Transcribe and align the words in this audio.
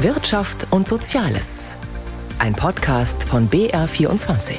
Wirtschaft 0.00 0.66
und 0.72 0.86
Soziales. 0.86 1.70
Ein 2.38 2.52
Podcast 2.52 3.24
von 3.24 3.48
BR24. 3.48 4.58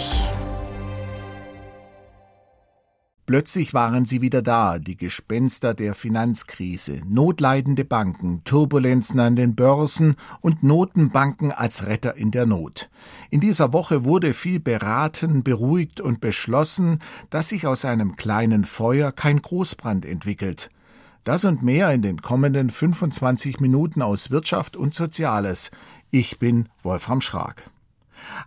Plötzlich 3.28 3.76
waren 3.76 4.06
sie 4.06 4.22
wieder 4.22 4.42
da, 4.42 4.80
die 4.80 4.98
Gespenster 4.98 5.76
der 5.76 5.94
Finanzkrise, 5.94 7.04
notleidende 7.08 7.86
Banken, 7.86 8.44
Turbulenzen 8.46 9.20
an 9.20 9.36
den 9.36 9.54
Börsen 9.54 10.16
und 10.42 10.64
Notenbanken 10.64 11.52
als 11.52 11.86
Retter 11.86 12.16
in 12.16 12.32
der 12.32 12.48
Not. 12.48 12.90
In 13.30 13.40
dieser 13.40 13.74
Woche 13.74 14.06
wurde 14.06 14.34
viel 14.34 14.60
beraten, 14.60 15.44
beruhigt 15.44 16.02
und 16.02 16.20
beschlossen, 16.20 16.98
dass 17.30 17.50
sich 17.50 17.68
aus 17.68 17.86
einem 17.86 18.16
kleinen 18.16 18.66
Feuer 18.66 19.12
kein 19.12 19.40
Großbrand 19.40 20.04
entwickelt. 20.04 20.72
Das 21.28 21.44
und 21.44 21.62
mehr 21.62 21.92
in 21.92 22.02
den 22.02 22.22
kommenden 22.22 22.70
25 22.70 23.60
Minuten 23.60 24.02
aus 24.02 24.32
Wirtschaft 24.32 24.78
und 24.78 24.96
Soziales. 24.96 25.72
Ich 26.10 26.40
bin 26.40 26.70
Wolfram 26.84 27.20
Schrag. 27.20 27.70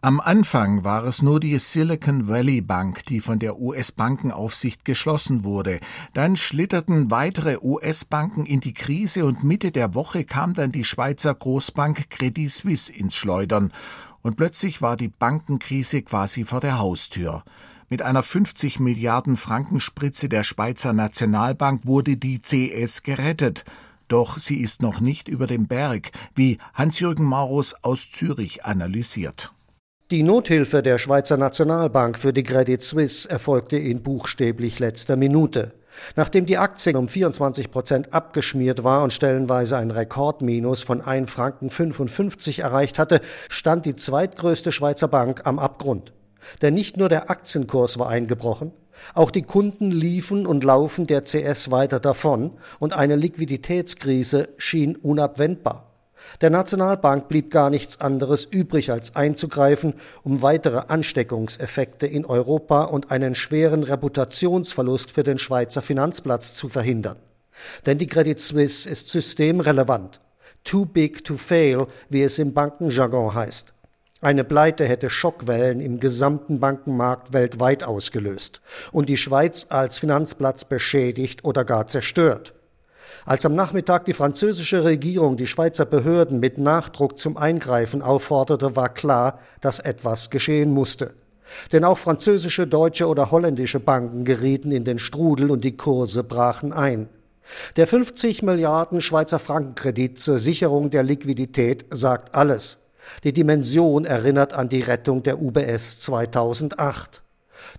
Am 0.01 0.19
Anfang 0.19 0.83
war 0.83 1.05
es 1.05 1.21
nur 1.21 1.41
die 1.41 1.59
Silicon 1.59 2.27
Valley 2.27 2.63
Bank, 2.63 3.05
die 3.05 3.21
von 3.21 3.39
der 3.39 3.61
US-Bankenaufsicht 3.61 4.87
geschlossen 4.87 5.45
wurde. 5.45 5.79
Dann 6.15 6.37
schlitterten 6.37 7.11
weitere 7.11 7.59
US-Banken 7.61 8.47
in 8.47 8.61
die 8.61 8.73
Krise 8.73 9.27
und 9.27 9.45
Mitte 9.45 9.73
der 9.73 9.95
Woche 9.95 10.25
kam 10.25 10.55
dann 10.55 10.73
die 10.73 10.85
Schweizer 10.85 11.35
Großbank 11.35 12.09
Credit 12.09 12.51
Suisse 12.51 12.91
ins 12.91 13.15
Schleudern. 13.15 13.75
Und 14.23 14.39
plötzlich 14.39 14.81
war 14.81 14.97
die 14.97 15.09
Bankenkrise 15.09 16.01
quasi 16.01 16.47
vor 16.47 16.61
der 16.61 16.79
Haustür. 16.79 17.45
Mit 17.93 18.03
einer 18.03 18.23
50 18.23 18.79
Milliarden 18.79 19.37
Franken 19.37 19.81
Spritze 19.81 20.29
der 20.29 20.45
Schweizer 20.45 20.93
Nationalbank 20.93 21.87
wurde 21.87 22.17
die 22.17 22.39
CS 22.39 23.03
gerettet. 23.03 23.65
Doch 24.07 24.39
sie 24.39 24.61
ist 24.61 24.81
noch 24.81 25.01
nicht 25.01 25.27
über 25.27 25.49
dem 25.49 25.67
Berg, 25.67 26.13
wie 26.37 26.59
Hans-Jürgen 26.75 27.25
Maurus 27.25 27.75
aus 27.83 28.09
Zürich 28.13 28.65
analysiert. 28.65 29.53
Die 30.13 30.23
Nothilfe 30.23 30.85
der 30.85 31.01
Schweizer 31.01 31.37
Nationalbank 31.37 32.17
für 32.17 32.33
die 32.33 32.45
Credit 32.45 32.81
Suisse 32.81 33.29
erfolgte 33.29 33.77
in 33.77 34.05
buchstäblich 34.05 34.79
letzter 34.79 35.17
Minute. 35.17 35.75
Nachdem 36.15 36.47
die 36.47 36.59
Aktie 36.59 36.97
um 36.97 37.09
24 37.09 37.73
Prozent 37.73 38.15
abgeschmiert 38.15 38.85
war 38.85 39.03
und 39.03 39.13
stellenweise 39.13 39.77
ein 39.77 39.91
Rekordminus 39.91 40.85
von 40.85 41.01
1 41.01 41.29
Franken 41.29 41.71
55 41.71 42.61
erreicht 42.61 43.01
hatte, 43.01 43.21
stand 43.49 43.85
die 43.85 43.97
zweitgrößte 43.97 44.71
Schweizer 44.71 45.09
Bank 45.09 45.41
am 45.45 45.59
Abgrund. 45.59 46.13
Denn 46.63 46.75
nicht 46.75 46.97
nur 46.97 47.09
der 47.09 47.31
Aktienkurs 47.31 47.99
war 47.99 48.09
eingebrochen, 48.09 48.73
auch 49.15 49.31
die 49.31 49.43
Kunden 49.43 49.91
liefen 49.91 50.47
und 50.47 50.65
laufen 50.65 51.07
der 51.07 51.25
CS 51.25 51.71
weiter 51.71 52.01
davon 52.01 52.53
und 52.79 52.93
eine 52.93 53.17
Liquiditätskrise 53.17 54.51
schien 54.57 54.97
unabwendbar. 54.97 55.87
Der 56.41 56.51
Nationalbank 56.51 57.29
blieb 57.29 57.51
gar 57.51 57.71
nichts 57.71 58.01
anderes 58.01 58.45
übrig, 58.45 58.91
als 58.93 59.17
einzugreifen, 59.17 59.95
um 60.23 60.43
weitere 60.43 60.83
Ansteckungseffekte 60.89 62.07
in 62.07 62.25
Europa 62.25 62.85
und 62.85 63.11
einen 63.11 63.35
schweren 63.35 63.83
Reputationsverlust 63.83 65.11
für 65.11 65.23
den 65.23 65.39
Schweizer 65.39 65.83
Finanzplatz 65.83 66.55
zu 66.55 66.69
verhindern. 66.69 67.17
Denn 67.87 67.99
die 67.99 68.07
Credit 68.07 68.39
Suisse 68.39 68.89
ist 68.89 69.09
systemrelevant. 69.09 70.21
Too 70.63 70.85
big 70.85 71.25
to 71.25 71.37
fail, 71.37 71.87
wie 72.09 72.23
es 72.23 72.39
im 72.39 72.53
Bankenjargon 72.53 73.35
heißt. 73.35 73.73
Eine 74.23 74.45
Pleite 74.45 74.85
hätte 74.85 75.09
Schockwellen 75.09 75.81
im 75.81 75.99
gesamten 75.99 76.61
Bankenmarkt 76.61 77.33
weltweit 77.33 77.85
ausgelöst 77.85 78.61
und 78.93 79.09
die 79.09 79.17
Schweiz 79.17 79.69
als 79.71 79.99
Finanzplatz 79.99 80.67
beschädigt 80.67 81.43
oder 81.43 81.65
gar 81.65 81.89
zerstört. 81.89 82.53
Als 83.25 83.47
am 83.47 83.55
Nachmittag 83.55 84.05
die 84.05 84.13
französische 84.13 84.85
Regierung 84.85 85.39
die 85.39 85.47
Schweizer 85.47 85.87
Behörden 85.87 86.39
mit 86.39 86.59
Nachdruck 86.59 87.19
zum 87.19 87.39
Eingreifen 87.39 88.03
aufforderte, 88.03 88.77
war 88.77 88.91
klar, 88.91 89.41
dass 89.63 89.79
etwas 89.79 90.29
geschehen 90.29 90.75
musste. 90.75 91.15
Denn 91.73 91.85
auch 91.85 91.97
französische, 91.99 92.67
deutsche 92.67 93.09
oder 93.09 93.31
holländische 93.31 93.81
Banken 93.81 94.27
gerieten 94.27 94.71
in 94.71 94.85
den 94.85 94.99
Strudel 94.99 95.51
und 95.51 95.65
die 95.65 95.77
Kurse 95.77 96.25
brachen 96.25 96.75
ein. 96.75 97.09
Der 97.77 97.87
50 97.87 98.43
Milliarden 98.43 99.01
Schweizer 99.01 99.39
Frankenkredit 99.39 100.21
zur 100.21 100.41
Sicherung 100.41 100.91
der 100.91 101.05
Liquidität 101.05 101.87
sagt 101.89 102.35
alles. 102.35 102.80
Die 103.25 103.33
Dimension 103.33 104.05
erinnert 104.05 104.53
an 104.53 104.69
die 104.69 104.81
Rettung 104.81 105.23
der 105.23 105.41
UBS 105.41 106.01
2008. 106.01 107.23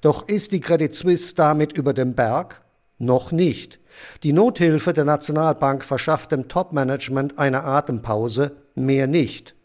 Doch 0.02 0.28
ist 0.28 0.52
die 0.52 0.60
Credit 0.60 0.94
Suisse 0.94 1.36
damit 1.36 1.74
über 1.74 1.94
dem 1.94 2.14
Berg? 2.14 2.62
Noch 2.98 3.32
nicht. 3.32 3.80
Die 4.24 4.34
Nothilfe 4.34 4.94
der 4.94 5.06
Nationalbank 5.06 5.84
verschafft 5.84 6.32
dem 6.32 6.48
Topmanagement 6.48 7.40
eine 7.40 7.64
Atempause, 7.64 8.52
mehr 8.76 9.08
nicht. 9.08 9.56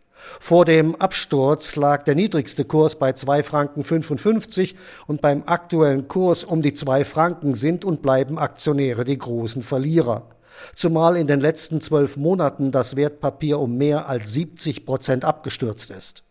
Vor 0.40 0.64
dem 0.64 0.96
Absturz 0.96 1.76
lag 1.76 2.02
der 2.04 2.14
niedrigste 2.14 2.64
Kurs 2.64 2.96
bei 2.96 3.12
2 3.12 3.42
Franken 3.42 3.84
55 3.84 4.74
und 5.06 5.20
beim 5.20 5.44
aktuellen 5.46 6.08
Kurs 6.08 6.44
um 6.44 6.62
die 6.62 6.74
2 6.74 7.04
Franken 7.04 7.54
sind 7.54 7.84
und 7.84 8.02
bleiben 8.02 8.38
Aktionäre 8.38 9.04
die 9.04 9.18
großen 9.18 9.62
Verlierer 9.62 10.26
zumal 10.74 11.16
in 11.16 11.26
den 11.26 11.40
letzten 11.40 11.80
zwölf 11.80 12.16
Monaten 12.16 12.70
das 12.70 12.96
Wertpapier 12.96 13.58
um 13.58 13.76
mehr 13.76 14.08
als 14.08 14.32
70 14.32 14.86
Prozent 14.86 15.24
abgestürzt 15.24 15.90
ist. 15.90 16.22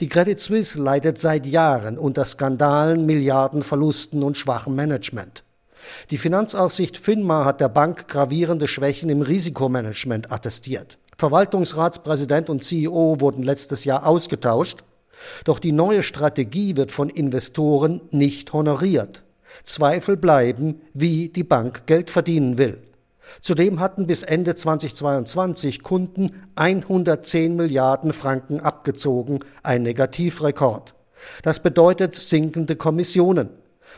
Die 0.00 0.08
Credit 0.08 0.38
Suisse 0.38 0.80
leidet 0.80 1.18
seit 1.18 1.46
Jahren 1.46 1.98
unter 1.98 2.24
Skandalen, 2.24 3.06
Milliardenverlusten 3.06 4.22
und 4.22 4.36
schwachem 4.36 4.74
Management. 4.74 5.44
Die 6.10 6.18
Finanzaufsicht 6.18 6.96
FINMA 6.96 7.44
hat 7.44 7.60
der 7.60 7.68
Bank 7.68 8.06
gravierende 8.08 8.68
Schwächen 8.68 9.10
im 9.10 9.22
Risikomanagement 9.22 10.30
attestiert. 10.30 10.98
Verwaltungsratspräsident 11.18 12.50
und 12.50 12.62
CEO 12.62 13.16
wurden 13.20 13.42
letztes 13.42 13.84
Jahr 13.84 14.06
ausgetauscht, 14.06 14.84
doch 15.44 15.58
die 15.58 15.72
neue 15.72 16.02
Strategie 16.02 16.76
wird 16.76 16.92
von 16.92 17.08
Investoren 17.08 18.00
nicht 18.10 18.52
honoriert. 18.52 19.22
Zweifel 19.64 20.16
bleiben, 20.16 20.80
wie 20.94 21.28
die 21.28 21.44
Bank 21.44 21.86
Geld 21.86 22.10
verdienen 22.10 22.58
will. 22.58 22.80
Zudem 23.40 23.80
hatten 23.80 24.06
bis 24.06 24.22
Ende 24.22 24.54
2022 24.54 25.82
Kunden 25.82 26.30
110 26.54 27.56
Milliarden 27.56 28.12
Franken 28.12 28.60
abgezogen, 28.60 29.40
ein 29.62 29.82
Negativrekord. 29.82 30.94
Das 31.42 31.60
bedeutet 31.60 32.16
sinkende 32.16 32.76
Kommissionen. 32.76 33.50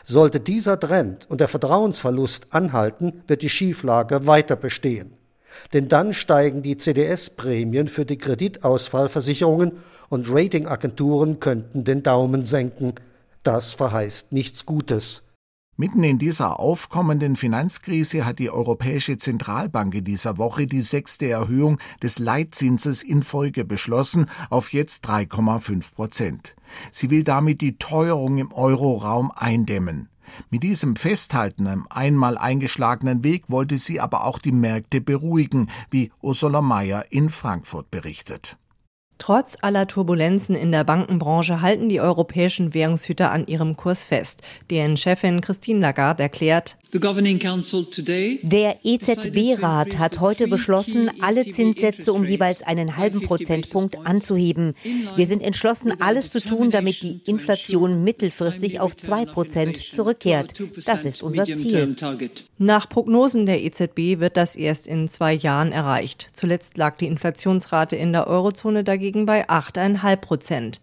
Sollte 0.03 0.39
dieser 0.39 0.79
Trend 0.79 1.29
und 1.29 1.41
der 1.41 1.47
Vertrauensverlust 1.47 2.47
anhalten, 2.51 3.23
wird 3.27 3.41
die 3.41 3.49
Schieflage 3.49 4.27
weiter 4.27 4.55
bestehen. 4.55 5.13
Denn 5.73 5.87
dann 5.87 6.13
steigen 6.13 6.61
die 6.61 6.77
CDS-Prämien 6.77 7.87
für 7.87 8.05
die 8.05 8.17
Kreditausfallversicherungen 8.17 9.71
und 10.09 10.29
Ratingagenturen 10.29 11.39
könnten 11.39 11.83
den 11.83 12.03
Daumen 12.03 12.45
senken. 12.45 12.93
Das 13.43 13.73
verheißt 13.73 14.31
nichts 14.31 14.65
Gutes. 14.65 15.24
Mitten 15.77 16.05
in 16.05 16.17
dieser 16.17 16.61
aufkommenden 16.61 17.35
Finanzkrise 17.35 18.25
hat 18.25 18.39
die 18.39 18.49
Europäische 18.49 19.17
Zentralbank 19.17 19.93
in 19.93 20.05
dieser 20.05 20.37
Woche 20.37 20.67
die 20.67 20.79
sechste 20.79 21.29
Erhöhung 21.29 21.79
des 22.01 22.17
Leitzinses 22.17 23.03
in 23.03 23.23
Folge 23.23 23.65
beschlossen 23.65 24.27
auf 24.49 24.71
jetzt 24.71 25.05
3,5 25.05 25.93
Prozent. 25.93 26.55
Sie 26.93 27.09
will 27.09 27.25
damit 27.25 27.59
die 27.59 27.77
Teuerung 27.77 28.37
im 28.37 28.53
Euroraum 28.53 29.31
eindämmen. 29.31 30.07
Mit 30.49 30.63
diesem 30.63 30.95
Festhalten 30.95 31.67
am 31.67 31.87
einmal 31.89 32.37
eingeschlagenen 32.37 33.25
Weg 33.25 33.43
wollte 33.49 33.77
sie 33.77 33.99
aber 33.99 34.23
auch 34.23 34.39
die 34.39 34.53
Märkte 34.53 35.01
beruhigen, 35.01 35.69
wie 35.91 36.09
Ursula 36.21 36.61
Mayer 36.61 37.03
in 37.09 37.29
Frankfurt 37.29 37.91
berichtet. 37.91 38.57
Trotz 39.17 39.57
aller 39.61 39.87
Turbulenzen 39.87 40.55
in 40.55 40.71
der 40.71 40.83
Bankenbranche 40.83 41.61
halten 41.61 41.89
die 41.89 42.01
europäischen 42.01 42.73
Währungshüter 42.73 43.31
an 43.31 43.47
ihrem 43.47 43.77
Kurs 43.77 44.03
fest. 44.03 44.41
Deren 44.69 44.97
Chefin 44.97 45.41
Christine 45.41 45.79
Lagarde 45.79 46.23
erklärt, 46.23 46.77
der 46.93 48.77
EZB-Rat 48.83 49.97
hat 49.97 50.19
heute 50.19 50.47
beschlossen, 50.47 51.11
alle 51.21 51.43
Zinssätze 51.43 52.13
um 52.13 52.25
jeweils 52.25 52.61
einen 52.61 52.97
halben 52.97 53.21
Prozentpunkt 53.21 54.05
anzuheben. 54.05 54.75
Wir 55.15 55.27
sind 55.27 55.41
entschlossen, 55.41 55.99
alles 56.01 56.29
zu 56.29 56.39
tun, 56.39 56.71
damit 56.71 57.03
die 57.03 57.19
Inflation 57.25 58.03
mittelfristig 58.03 58.79
auf 58.79 58.95
zwei 58.95 59.25
Prozent 59.25 59.77
zurückkehrt. 59.77 60.61
Das 60.85 61.05
ist 61.05 61.23
unser 61.23 61.45
Ziel. 61.45 61.95
Nach 62.57 62.87
Prognosen 62.87 63.45
der 63.45 63.63
EZB 63.63 64.19
wird 64.19 64.37
das 64.37 64.55
erst 64.55 64.87
in 64.87 65.09
zwei 65.09 65.33
Jahren 65.33 65.71
erreicht. 65.71 66.29
Zuletzt 66.33 66.77
lag 66.77 66.97
die 66.97 67.07
Inflationsrate 67.07 67.95
in 67.95 68.13
der 68.13 68.27
Eurozone 68.27 68.83
dagegen 68.83 69.25
bei 69.25 69.49
8,5 69.49 70.15
Prozent. 70.17 70.81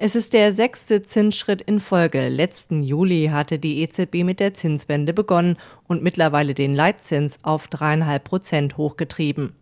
Es 0.00 0.14
ist 0.14 0.32
der 0.32 0.52
sechste 0.52 1.02
Zinsschritt 1.02 1.60
in 1.60 1.80
Folge. 1.80 2.28
Letzten 2.28 2.84
Juli 2.84 3.30
hatte 3.32 3.58
die 3.58 3.82
EZB 3.82 4.22
mit 4.22 4.38
der 4.38 4.54
Zinswende 4.54 5.12
begonnen 5.12 5.56
und 5.88 6.04
mittlerweile 6.04 6.54
den 6.54 6.72
Leitzins 6.72 7.40
auf 7.42 7.66
dreieinhalb 7.66 8.22
Prozent 8.22 8.76
hochgetrieben. 8.76 9.54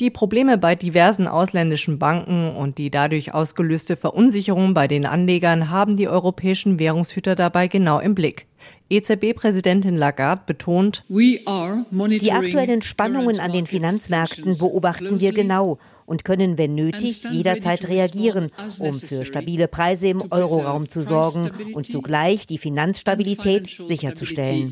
Die 0.00 0.10
Probleme 0.10 0.58
bei 0.58 0.74
diversen 0.74 1.28
ausländischen 1.28 2.00
Banken 2.00 2.56
und 2.56 2.78
die 2.78 2.90
dadurch 2.90 3.34
ausgelöste 3.34 3.96
Verunsicherung 3.96 4.74
bei 4.74 4.88
den 4.88 5.06
Anlegern 5.06 5.70
haben 5.70 5.96
die 5.96 6.08
europäischen 6.08 6.80
Währungshüter 6.80 7.36
dabei 7.36 7.68
genau 7.68 8.00
im 8.00 8.16
Blick. 8.16 8.46
EZB-Präsidentin 8.90 9.96
Lagarde 9.96 10.42
betont, 10.44 11.04
die 11.08 12.32
aktuellen 12.32 12.82
Spannungen 12.82 13.38
an 13.38 13.52
den 13.52 13.68
Finanzmärkten 13.68 14.58
beobachten 14.58 15.20
wir 15.20 15.32
genau 15.32 15.78
und 16.08 16.24
können, 16.24 16.56
wenn 16.56 16.74
nötig, 16.74 17.22
jederzeit 17.30 17.86
reagieren, 17.86 18.50
um 18.78 18.94
für 18.94 19.26
stabile 19.26 19.68
Preise 19.68 20.08
im 20.08 20.22
Euroraum 20.30 20.88
zu 20.88 21.02
sorgen 21.02 21.50
und 21.74 21.86
zugleich 21.86 22.46
die 22.46 22.56
Finanzstabilität 22.56 23.68
sicherzustellen. 23.68 24.70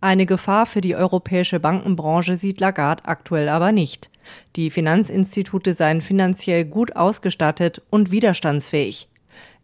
Eine 0.00 0.26
Gefahr 0.26 0.66
für 0.66 0.80
die 0.80 0.96
europäische 0.96 1.60
Bankenbranche 1.60 2.36
sieht 2.36 2.60
Lagarde 2.60 3.04
aktuell 3.04 3.48
aber 3.50 3.72
nicht. 3.72 4.10
Die 4.56 4.70
Finanzinstitute 4.70 5.74
seien 5.74 6.00
finanziell 6.00 6.64
gut 6.64 6.96
ausgestattet 6.96 7.82
und 7.90 8.10
widerstandsfähig. 8.10 9.08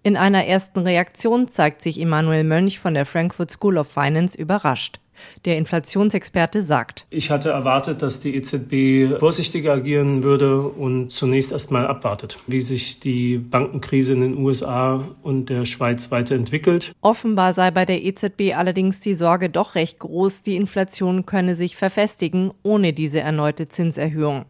In 0.02 0.16
einer 0.16 0.46
ersten 0.46 0.80
Reaktion 0.80 1.48
zeigt 1.48 1.82
sich 1.82 2.00
Emanuel 2.00 2.44
Mönch 2.44 2.78
von 2.78 2.94
der 2.94 3.06
Frankfurt 3.06 3.50
School 3.50 3.78
of 3.78 3.88
Finance 3.88 4.38
überrascht. 4.38 5.00
Der 5.44 5.56
Inflationsexperte 5.56 6.62
sagt, 6.62 7.06
ich 7.10 7.30
hatte 7.30 7.50
erwartet, 7.50 8.02
dass 8.02 8.20
die 8.20 8.36
EZB 8.36 9.18
vorsichtiger 9.18 9.72
agieren 9.72 10.22
würde 10.22 10.62
und 10.62 11.10
zunächst 11.10 11.52
erstmal 11.52 11.86
abwartet, 11.86 12.38
wie 12.46 12.60
sich 12.60 13.00
die 13.00 13.38
Bankenkrise 13.38 14.12
in 14.12 14.20
den 14.20 14.36
USA 14.36 15.04
und 15.22 15.48
der 15.48 15.64
Schweiz 15.64 16.10
weiterentwickelt. 16.10 16.92
Offenbar 17.00 17.52
sei 17.52 17.70
bei 17.70 17.84
der 17.84 18.02
EZB 18.04 18.54
allerdings 18.54 19.00
die 19.00 19.14
Sorge 19.14 19.50
doch 19.50 19.74
recht 19.74 19.98
groß, 19.98 20.42
die 20.42 20.56
Inflation 20.56 21.26
könne 21.26 21.56
sich 21.56 21.76
verfestigen 21.76 22.52
ohne 22.62 22.92
diese 22.92 23.20
erneute 23.20 23.68
Zinserhöhung. 23.68 24.44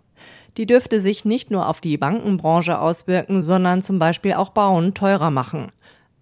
Die 0.56 0.66
dürfte 0.66 1.00
sich 1.00 1.24
nicht 1.24 1.50
nur 1.50 1.68
auf 1.68 1.80
die 1.80 1.96
Bankenbranche 1.96 2.78
auswirken, 2.78 3.40
sondern 3.40 3.82
zum 3.82 3.98
Beispiel 3.98 4.34
auch 4.34 4.50
Bauen 4.50 4.94
teurer 4.94 5.30
machen. 5.30 5.70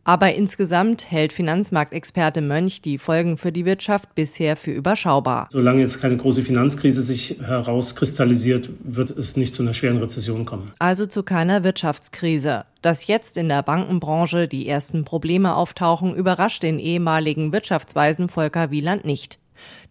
Aber 0.09 0.33
insgesamt 0.33 1.11
hält 1.11 1.35
Finanzmarktexperte 1.35 2.41
Mönch 2.41 2.81
die 2.81 2.97
Folgen 2.97 3.37
für 3.37 3.53
die 3.53 3.67
Wirtschaft 3.67 4.15
bisher 4.15 4.57
für 4.57 4.71
überschaubar. 4.71 5.49
Solange 5.53 5.83
jetzt 5.83 6.01
keine 6.01 6.17
große 6.17 6.41
Finanzkrise 6.41 7.03
sich 7.03 7.37
herauskristallisiert, 7.45 8.71
wird 8.83 9.11
es 9.11 9.37
nicht 9.37 9.53
zu 9.53 9.63
einer 9.63 9.75
schweren 9.75 9.99
Rezession 9.99 10.47
kommen. 10.47 10.73
Also 10.79 11.05
zu 11.05 11.23
keiner 11.23 11.63
Wirtschaftskrise. 11.63 12.65
Dass 12.81 13.07
jetzt 13.07 13.37
in 13.37 13.51
der 13.51 13.63
Bankenbranche 13.63 14.49
die 14.49 14.67
ersten 14.67 15.05
Probleme 15.05 15.55
auftauchen, 15.55 16.15
überrascht 16.15 16.63
den 16.63 16.79
ehemaligen 16.79 17.53
Wirtschaftsweisen 17.53 18.31
Volker 18.31 18.71
Wieland 18.71 19.05
nicht. 19.05 19.39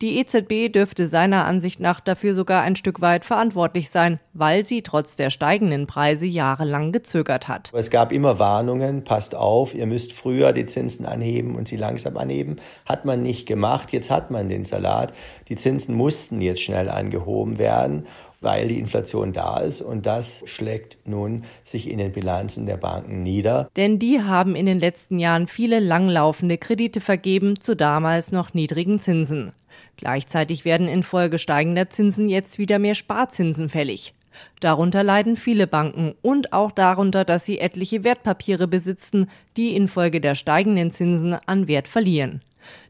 Die 0.01 0.19
EZB 0.19 0.71
dürfte 0.71 1.07
seiner 1.07 1.45
Ansicht 1.45 1.79
nach 1.79 1.99
dafür 1.99 2.33
sogar 2.33 2.61
ein 2.61 2.75
Stück 2.75 3.01
weit 3.01 3.25
verantwortlich 3.25 3.89
sein, 3.89 4.19
weil 4.33 4.63
sie 4.63 4.81
trotz 4.81 5.15
der 5.15 5.29
steigenden 5.29 5.87
Preise 5.87 6.25
jahrelang 6.25 6.91
gezögert 6.91 7.47
hat. 7.47 7.71
Es 7.73 7.89
gab 7.89 8.11
immer 8.11 8.39
Warnungen, 8.39 9.03
passt 9.03 9.33
auf, 9.35 9.73
ihr 9.73 9.85
müsst 9.85 10.13
früher 10.13 10.53
die 10.53 10.65
Zinsen 10.65 11.05
anheben 11.05 11.55
und 11.55 11.67
sie 11.67 11.77
langsam 11.77 12.17
anheben. 12.17 12.57
Hat 12.85 13.05
man 13.05 13.23
nicht 13.23 13.47
gemacht, 13.47 13.91
jetzt 13.91 14.11
hat 14.11 14.31
man 14.31 14.49
den 14.49 14.65
Salat. 14.65 15.13
Die 15.49 15.55
Zinsen 15.55 15.95
mussten 15.95 16.41
jetzt 16.41 16.61
schnell 16.61 16.89
angehoben 16.89 17.57
werden 17.57 18.05
weil 18.41 18.67
die 18.67 18.79
Inflation 18.79 19.33
da 19.33 19.57
ist 19.57 19.81
und 19.81 20.05
das 20.05 20.43
schlägt 20.45 20.97
nun 21.05 21.43
sich 21.63 21.89
in 21.89 21.97
den 21.97 22.11
Bilanzen 22.11 22.65
der 22.65 22.77
Banken 22.77 23.23
nieder. 23.23 23.69
Denn 23.75 23.99
die 23.99 24.21
haben 24.21 24.55
in 24.55 24.65
den 24.65 24.79
letzten 24.79 25.19
Jahren 25.19 25.47
viele 25.47 25.79
langlaufende 25.79 26.57
Kredite 26.57 27.01
vergeben 27.01 27.59
zu 27.59 27.75
damals 27.75 28.31
noch 28.31 28.53
niedrigen 28.53 28.99
Zinsen. 28.99 29.53
Gleichzeitig 29.95 30.65
werden 30.65 30.87
infolge 30.87 31.39
steigender 31.39 31.89
Zinsen 31.89 32.29
jetzt 32.29 32.59
wieder 32.59 32.79
mehr 32.79 32.95
Sparzinsen 32.95 33.69
fällig. 33.69 34.13
Darunter 34.59 35.03
leiden 35.03 35.35
viele 35.35 35.67
Banken 35.67 36.15
und 36.21 36.53
auch 36.53 36.71
darunter, 36.71 37.25
dass 37.25 37.45
sie 37.45 37.59
etliche 37.59 38.03
Wertpapiere 38.03 38.67
besitzen, 38.67 39.29
die 39.55 39.75
infolge 39.75 40.21
der 40.21 40.35
steigenden 40.35 40.91
Zinsen 40.91 41.35
an 41.45 41.67
Wert 41.67 41.87
verlieren. 41.87 42.41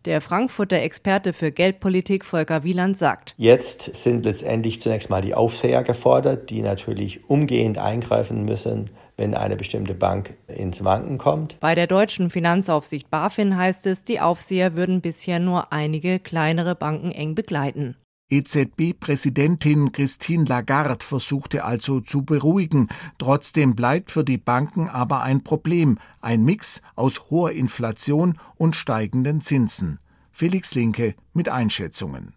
Der 0.06 0.22
Frankfurter 0.22 0.78
Experte 0.78 1.34
für 1.34 1.52
Geldpolitik 1.52 2.26
Volker 2.26 2.64
Wieland 2.64 2.98
sagt, 2.98 3.34
Jetzt 3.38 3.96
sind 3.96 4.26
letztendlich 4.26 4.82
zunächst 4.82 5.10
mal 5.10 5.22
die 5.22 5.36
Aufseher 5.36 5.84
gefordert, 5.84 6.50
die 6.50 6.62
natürlich 6.62 7.30
umgehend 7.30 7.78
eingreifen 7.78 8.46
müssen, 8.46 8.90
wenn 9.18 9.34
eine 9.34 9.56
bestimmte 9.56 9.94
Bank 9.94 10.36
ins 10.48 10.84
Wanken 10.84 11.18
kommt. 11.18 11.60
Bei 11.60 11.76
der 11.76 11.88
deutschen 11.88 12.30
Finanzaufsicht 12.30 13.10
BaFin 13.10 13.58
heißt 13.58 13.88
es, 13.88 14.04
die 14.04 14.20
Aufseher 14.20 14.76
würden 14.76 15.02
bisher 15.02 15.40
nur 15.40 15.74
einige 15.74 16.20
kleinere 16.20 16.76
Banken 16.76 17.12
eng 17.12 17.36
begleiten. 17.36 17.98
EZB-Präsidentin 18.30 19.94
Christine 19.94 20.44
Lagarde 20.44 21.04
versuchte 21.06 21.64
also 21.64 22.02
zu 22.02 22.24
beruhigen. 22.24 22.90
Trotzdem 23.18 23.76
bleibt 23.76 24.12
für 24.12 24.26
die 24.26 24.38
Banken 24.38 24.90
aber 24.90 25.22
ein 25.22 25.44
Problem, 25.44 25.98
ein 26.20 26.44
Mix 26.44 26.82
aus 26.96 27.30
hoher 27.30 27.52
Inflation 27.52 28.38
und 28.56 28.76
steigenden 28.76 29.40
Zinsen. 29.40 30.00
Felix 30.32 30.76
Linke 30.76 31.16
mit 31.34 31.48
Einschätzungen. 31.48 32.37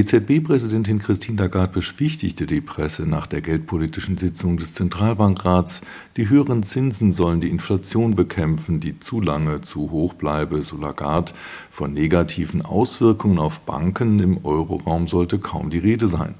EZB-Präsidentin 0.00 0.98
Christine 0.98 1.40
Lagarde 1.40 1.72
beschwichtigte 1.72 2.46
die 2.46 2.60
Presse 2.60 3.08
nach 3.08 3.26
der 3.26 3.40
geldpolitischen 3.40 4.18
Sitzung 4.18 4.58
des 4.58 4.74
Zentralbankrats, 4.74 5.80
die 6.18 6.28
höheren 6.28 6.62
Zinsen 6.62 7.12
sollen 7.12 7.40
die 7.40 7.48
Inflation 7.48 8.14
bekämpfen, 8.14 8.78
die 8.78 9.00
zu 9.00 9.22
lange 9.22 9.62
zu 9.62 9.90
hoch 9.90 10.12
bleibe, 10.12 10.60
so 10.60 10.76
Lagarde. 10.76 11.32
Von 11.70 11.94
negativen 11.94 12.60
Auswirkungen 12.60 13.38
auf 13.38 13.62
Banken 13.62 14.18
im 14.18 14.44
Euroraum 14.44 15.08
sollte 15.08 15.38
kaum 15.38 15.70
die 15.70 15.78
Rede 15.78 16.08
sein. 16.08 16.34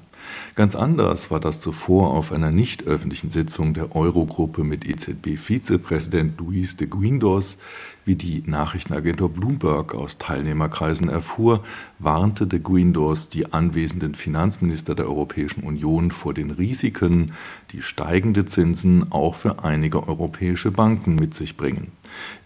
Ganz 0.55 0.75
anders 0.75 1.31
war 1.31 1.39
das 1.39 1.59
zuvor 1.59 2.11
auf 2.11 2.31
einer 2.31 2.51
nicht 2.51 2.83
öffentlichen 2.85 3.31
Sitzung 3.31 3.73
der 3.73 3.95
Eurogruppe 3.95 4.63
mit 4.63 4.85
EZB-Vizepräsident 4.85 6.39
Luis 6.39 6.77
de 6.77 6.87
Guindos, 6.87 7.57
wie 8.07 8.15
die 8.15 8.41
Nachrichtenagentur 8.45 9.29
Bloomberg 9.29 9.93
aus 9.93 10.17
Teilnehmerkreisen 10.17 11.09
erfuhr, 11.09 11.61
warnte 11.99 12.47
de 12.47 12.59
Guindos 12.59 13.29
die 13.29 13.51
anwesenden 13.51 14.15
Finanzminister 14.15 14.95
der 14.95 15.07
Europäischen 15.07 15.63
Union 15.63 16.11
vor 16.11 16.33
den 16.33 16.51
Risiken, 16.51 17.33
die 17.71 17.81
steigende 17.81 18.45
Zinsen 18.45 19.11
auch 19.11 19.35
für 19.35 19.63
einige 19.63 20.07
europäische 20.07 20.71
Banken 20.71 21.15
mit 21.15 21.33
sich 21.33 21.57
bringen. 21.57 21.91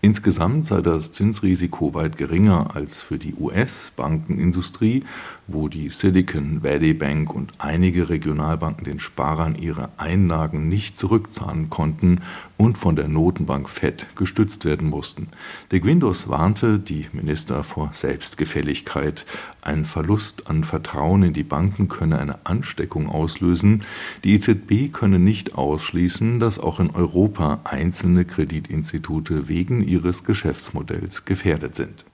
Insgesamt 0.01 0.65
sei 0.65 0.81
das 0.81 1.11
Zinsrisiko 1.11 1.93
weit 1.93 2.17
geringer 2.17 2.75
als 2.75 3.03
für 3.03 3.19
die 3.19 3.35
US-Bankenindustrie, 3.35 5.03
wo 5.47 5.67
die 5.67 5.89
Silicon 5.89 6.63
Valley 6.63 6.93
Bank 6.93 7.33
und 7.33 7.53
einige 7.59 8.09
Regionalbanken 8.09 8.83
den 8.83 8.99
Sparern 8.99 9.55
ihre 9.55 9.89
Einlagen 9.97 10.69
nicht 10.69 10.97
zurückzahlen 10.97 11.69
konnten 11.69 12.21
und 12.61 12.77
von 12.77 12.95
der 12.95 13.07
Notenbank 13.07 13.69
Fed 13.69 14.05
gestützt 14.15 14.65
werden 14.65 14.87
mussten. 14.87 15.29
De 15.71 15.79
Guindos 15.79 16.29
warnte 16.29 16.77
die 16.77 17.07
Minister 17.11 17.63
vor 17.63 17.89
Selbstgefälligkeit. 17.91 19.25
Ein 19.63 19.83
Verlust 19.83 20.47
an 20.47 20.63
Vertrauen 20.63 21.23
in 21.23 21.33
die 21.33 21.43
Banken 21.43 21.87
könne 21.87 22.19
eine 22.19 22.45
Ansteckung 22.45 23.09
auslösen. 23.09 23.81
Die 24.23 24.35
EZB 24.35 24.93
könne 24.93 25.17
nicht 25.17 25.55
ausschließen, 25.55 26.39
dass 26.39 26.59
auch 26.59 26.79
in 26.79 26.91
Europa 26.91 27.61
einzelne 27.63 28.25
Kreditinstitute 28.25 29.47
wegen 29.47 29.81
ihres 29.81 30.23
Geschäftsmodells 30.23 31.25
gefährdet 31.25 31.73
sind. 31.73 32.05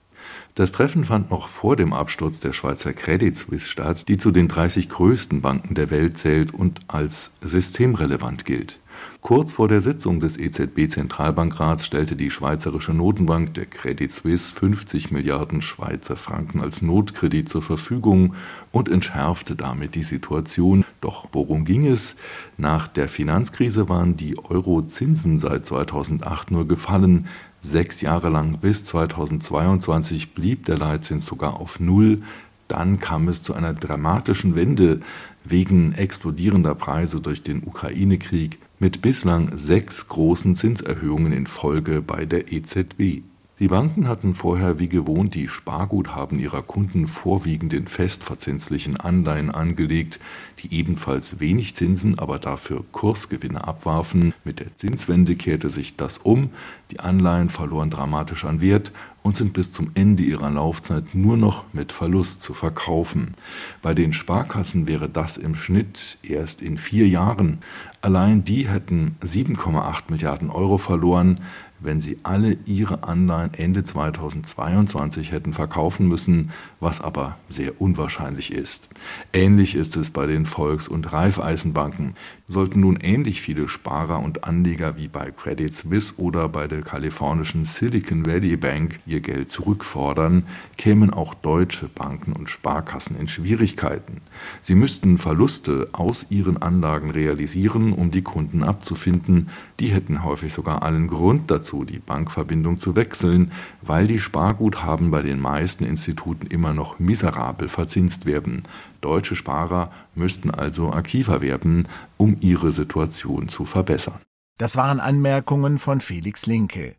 Das 0.55 0.71
Treffen 0.71 1.03
fand 1.03 1.29
noch 1.29 1.49
vor 1.49 1.75
dem 1.75 1.91
Absturz 1.91 2.39
der 2.39 2.53
Schweizer 2.53 2.93
Credit 2.93 3.37
Suisse 3.37 3.67
statt, 3.67 4.07
die 4.07 4.15
zu 4.15 4.31
den 4.31 4.47
30 4.47 4.87
größten 4.87 5.41
Banken 5.41 5.75
der 5.75 5.91
Welt 5.91 6.17
zählt 6.17 6.53
und 6.53 6.79
als 6.87 7.33
systemrelevant 7.41 8.45
gilt. 8.45 8.79
Kurz 9.21 9.51
vor 9.51 9.67
der 9.67 9.81
Sitzung 9.81 10.19
des 10.19 10.37
EZB-Zentralbankrats 10.37 11.85
stellte 11.85 12.15
die 12.15 12.31
Schweizerische 12.31 12.93
Notenbank 12.93 13.53
der 13.55 13.65
Credit 13.65 14.11
Suisse 14.11 14.53
50 14.53 15.11
Milliarden 15.11 15.61
Schweizer 15.61 16.15
Franken 16.15 16.61
als 16.61 16.81
Notkredit 16.81 17.49
zur 17.49 17.61
Verfügung 17.61 18.35
und 18.71 18.89
entschärfte 18.89 19.55
damit 19.55 19.95
die 19.95 20.03
Situation. 20.03 20.85
Doch 21.01 21.27
worum 21.31 21.65
ging 21.65 21.85
es? 21.85 22.15
Nach 22.57 22.87
der 22.87 23.09
Finanzkrise 23.09 23.89
waren 23.89 24.15
die 24.15 24.37
Euro-Zinsen 24.37 25.39
seit 25.39 25.65
2008 25.65 26.51
nur 26.51 26.67
gefallen. 26.67 27.27
Sechs 27.59 28.01
Jahre 28.01 28.29
lang 28.29 28.59
bis 28.59 28.85
2022 28.85 30.35
blieb 30.35 30.65
der 30.65 30.77
Leitzins 30.77 31.25
sogar 31.25 31.59
auf 31.59 31.79
Null. 31.79 32.21
Dann 32.67 32.99
kam 32.99 33.27
es 33.27 33.43
zu 33.43 33.53
einer 33.53 33.73
dramatischen 33.73 34.55
Wende 34.55 34.99
wegen 35.43 35.93
explodierender 35.93 36.75
Preise 36.75 37.19
durch 37.19 37.43
den 37.43 37.63
Ukraine-Krieg 37.63 38.59
mit 38.79 39.01
bislang 39.01 39.57
sechs 39.57 40.07
großen 40.07 40.55
Zinserhöhungen 40.55 41.33
in 41.33 41.47
Folge 41.47 42.01
bei 42.01 42.25
der 42.25 42.51
EZB. 42.51 43.23
Die 43.59 43.69
Banken 43.69 44.07
hatten 44.07 44.35
vorher 44.35 44.77
wie 44.77 44.87
gewohnt 44.87 45.33
die 45.33 45.47
Sparguthaben 45.47 46.37
ihrer 46.37 46.61
Kunden 46.61 47.07
vorwiegend 47.07 47.73
in 47.73 47.87
festverzinslichen 47.87 48.97
Anleihen 48.97 49.49
angelegt, 49.49 50.19
die 50.59 50.75
ebenfalls 50.75 51.39
wenig 51.39 51.73
Zinsen, 51.73 52.19
aber 52.19 52.37
dafür 52.37 52.83
Kursgewinne 52.91 53.67
abwarfen. 53.67 54.35
Mit 54.43 54.59
der 54.59 54.75
Zinswende 54.75 55.35
kehrte 55.35 55.69
sich 55.69 55.95
das 55.95 56.19
um, 56.19 56.51
die 56.91 56.99
Anleihen 56.99 57.49
verloren 57.49 57.89
dramatisch 57.89 58.45
an 58.45 58.61
Wert 58.61 58.91
und 59.23 59.35
sind 59.35 59.53
bis 59.53 59.71
zum 59.71 59.89
Ende 59.95 60.21
ihrer 60.21 60.51
Laufzeit 60.51 61.15
nur 61.15 61.35
noch 61.35 61.65
mit 61.73 61.91
Verlust 61.91 62.41
zu 62.41 62.53
verkaufen. 62.53 63.33
Bei 63.81 63.95
den 63.95 64.13
Sparkassen 64.13 64.87
wäre 64.87 65.09
das 65.09 65.35
im 65.35 65.55
Schnitt 65.55 66.19
erst 66.21 66.61
in 66.61 66.77
vier 66.77 67.07
Jahren. 67.07 67.57
Allein 68.01 68.45
die 68.45 68.69
hätten 68.69 69.17
7,8 69.21 70.03
Milliarden 70.09 70.49
Euro 70.49 70.77
verloren, 70.77 71.41
wenn 71.79 72.01
sie 72.01 72.17
alle 72.23 72.57
ihre 72.65 73.03
Anleihen 73.03 73.53
Ende 73.53 73.83
2022 73.83 75.31
hätten 75.31 75.53
verkaufen 75.53 76.07
müssen, 76.07 76.51
was 76.79 77.01
aber 77.01 77.37
sehr 77.49 77.79
unwahrscheinlich 77.81 78.51
ist. 78.53 78.89
Ähnlich 79.33 79.75
ist 79.75 79.95
es 79.97 80.09
bei 80.09 80.25
den 80.25 80.45
Volks- 80.45 80.87
und 80.87 81.11
Raiffeisenbanken. 81.11 82.15
Sollten 82.47 82.79
nun 82.79 82.97
ähnlich 82.97 83.41
viele 83.41 83.67
Sparer 83.67 84.21
und 84.23 84.45
Anleger 84.45 84.97
wie 84.97 85.09
bei 85.09 85.31
Credit 85.31 85.73
Suisse 85.73 86.13
oder 86.17 86.47
bei 86.47 86.67
der 86.67 86.81
kalifornischen 86.81 87.63
Silicon 87.63 88.25
Valley 88.25 88.55
Bank 88.55 88.99
ihr 89.05 89.19
Geld 89.19 89.51
zurückfordern, 89.51 90.43
kämen 90.77 91.11
auch 91.11 91.33
deutsche 91.33 91.89
Banken 91.89 92.31
und 92.31 92.49
Sparkassen 92.49 93.17
in 93.19 93.27
Schwierigkeiten. 93.27 94.21
Sie 94.61 94.75
müssten 94.75 95.17
Verluste 95.17 95.89
aus 95.91 96.27
ihren 96.29 96.61
Anlagen 96.61 97.11
realisieren, 97.11 97.91
um 97.91 98.11
die 98.11 98.21
Kunden 98.21 98.63
abzufinden. 98.63 99.49
Die 99.79 99.89
hätten 99.89 100.23
häufig 100.23 100.53
sogar 100.53 100.83
allen 100.83 101.07
Grund 101.07 101.51
dazu, 101.67 101.83
die 101.83 101.99
Bankverbindung 101.99 102.77
zu 102.77 102.95
wechseln, 102.95 103.51
weil 103.81 104.07
die 104.07 104.19
Sparguthaben 104.19 105.11
bei 105.11 105.21
den 105.21 105.39
meisten 105.39 105.83
Instituten 105.83 106.47
immer 106.47 106.73
noch 106.73 106.99
miserabel 106.99 107.67
verzinst 107.67 108.25
werden. 108.25 108.63
Deutsche 109.01 109.35
Sparer 109.35 109.91
müssten 110.15 110.49
also 110.49 110.91
aktiver 110.91 111.41
werden, 111.41 111.87
um 112.15 112.37
ihre 112.39 112.71
Situation 112.71 113.49
zu 113.49 113.65
verbessern. 113.65 114.21
Das 114.57 114.77
waren 114.77 114.99
Anmerkungen 114.99 115.77
von 115.77 115.99
Felix 115.99 116.47
Linke. 116.47 116.95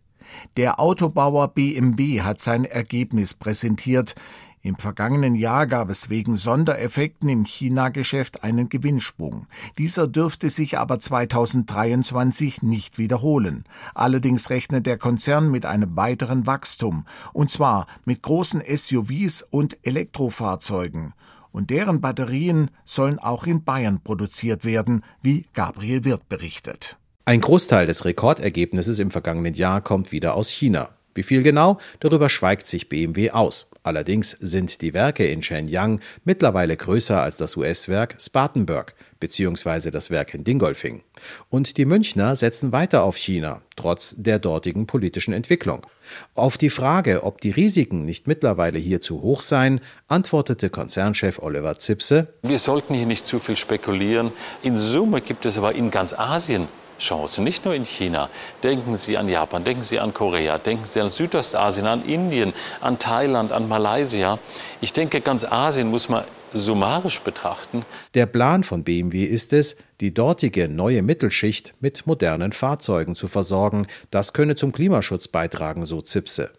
Der 0.59 0.79
Autobauer 0.79 1.49
BMW 1.49 2.21
hat 2.21 2.41
sein 2.41 2.67
Ergebnis 2.67 3.33
präsentiert. 3.33 4.15
Im 4.69 4.77
vergangenen 4.77 5.35
Jahr 5.35 5.67
gab 5.67 5.89
es 5.89 6.11
wegen 6.11 6.37
Sondereffekten 6.37 7.31
im 7.31 7.47
China-Geschäft 7.47 8.45
einen 8.45 8.69
Gewinnsprung. 8.69 9.47
Dieser 9.79 10.07
dürfte 10.07 10.51
sich 10.51 10.77
aber 10.77 10.99
2023 10.99 12.61
nicht 12.61 12.99
wiederholen. 12.99 13.65
Allerdings 13.95 14.51
rechnet 14.51 14.85
der 14.85 14.99
Konzern 14.99 15.51
mit 15.51 15.65
einem 15.65 15.97
weiteren 15.97 16.47
Wachstum, 16.47 17.07
und 17.33 17.49
zwar 17.49 17.87
mit 18.05 18.21
großen 18.21 18.63
SUVs 18.63 19.41
und 19.41 19.79
Elektrofahrzeugen. 19.85 21.15
Und 21.51 21.71
deren 21.71 22.03
Batterien 22.03 22.71
sollen 22.85 23.19
auch 23.19 23.47
in 23.47 23.65
Bayern 23.65 24.03
produziert 24.05 24.67
werden, 24.67 25.03
wie 25.23 25.47
Gabriel 25.55 26.05
Wirth 26.05 26.29
berichtet. 26.29 26.99
Ein 27.25 27.41
Großteil 27.41 27.87
des 27.87 28.05
Rekordergebnisses 28.05 28.99
im 28.99 29.11
vergangenen 29.11 29.55
Jahr 29.55 29.81
kommt 29.81 30.13
wieder 30.13 30.35
aus 30.35 30.51
China. 30.51 30.91
Wie 31.15 31.23
viel 31.23 31.43
genau? 31.43 31.79
Darüber 32.01 32.29
schweigt 32.29 32.67
sich 32.67 32.91
BMW 32.91 33.31
aus. 33.31 33.68
Allerdings 33.89 34.33
sind 34.33 34.83
die 34.83 34.93
Werke 34.93 35.27
in 35.27 35.43
Shenyang 35.43 36.01
mittlerweile 36.27 36.77
größer 36.77 37.23
als 37.23 37.39
das 37.39 37.57
US-Werk 37.57 38.17
Spartanburg 38.21 38.95
bzw. 39.19 39.91
das 39.91 40.11
Werk 40.11 40.35
in 40.35 40.45
Dingolfing. 40.45 41.01
Und 41.49 41.79
die 41.79 41.87
Münchner 41.87 42.37
setzen 42.37 42.71
weiter 42.71 43.03
auf 43.03 43.17
China, 43.17 43.63
trotz 43.77 44.15
der 44.19 44.41
dortigen 44.41 44.87
politischen 44.87 45.33
Entwicklung. 45.33 45.87
Auf 46.35 46.59
die 46.59 46.69
Frage, 46.69 47.23
ob 47.23 47.41
die 47.41 47.51
Risiken 47.51 48.05
nicht 48.05 48.27
mittlerweile 48.27 48.79
hier 48.79 49.01
zu 49.01 49.23
hoch 49.23 49.41
seien, 49.41 49.81
antwortete 50.07 50.69
Konzernchef 50.69 51.39
Oliver 51.39 51.79
Zipse: 51.79 52.35
Wir 52.43 52.59
sollten 52.59 52.93
hier 52.93 53.07
nicht 53.07 53.27
zu 53.27 53.39
viel 53.39 53.57
spekulieren. 53.57 54.33
In 54.63 54.77
Summe 54.77 55.23
gibt 55.23 55.47
es 55.47 55.57
aber 55.57 55.75
in 55.75 55.91
ganz 55.91 56.13
Asien 56.13 56.69
Chancen, 56.99 57.45
nicht 57.45 57.65
nur 57.65 57.75
in 57.75 57.85
China. 57.85 58.29
Denken 58.63 58.97
Sie 58.97 59.17
an 59.17 59.29
Japan, 59.29 59.65
denken 59.65 59.83
Sie 59.83 59.99
an 59.99 60.13
Korea, 60.13 60.59
denken 60.59 60.85
Sie 60.87 61.01
an 61.01 61.09
Südostasien, 61.09 61.87
an 61.87 62.05
Indien, 62.05 62.53
an 62.81 62.99
Thailand, 62.99 63.53
an 63.53 63.69
Malaysia. 63.69 64.39
Ich 64.81 64.93
denke, 64.93 65.21
ganz 65.21 65.45
Asien 65.45 65.89
muss 65.89 66.09
man 66.09 66.25
summarisch 66.53 67.21
betrachten. 67.21 67.85
Der 68.15 68.27
Plan 68.27 68.65
von 68.65 68.85
BMW 68.85 69.25
ist 69.25 69.53
es, 69.53 69.77
die 70.01 70.15
dortige 70.15 70.69
neue 70.69 71.03
Mittelschicht 71.03 71.75
mit 71.81 72.07
modernen 72.07 72.53
Fahrzeugen 72.53 73.15
zu 73.15 73.29
versorgen. 73.29 73.87
Das 74.11 74.33
könne 74.33 74.57
zum 74.57 74.73
Klimaschutz 74.73 75.29
beitragen, 75.29 75.85
so 75.85 76.01
Zipse. 76.01 76.51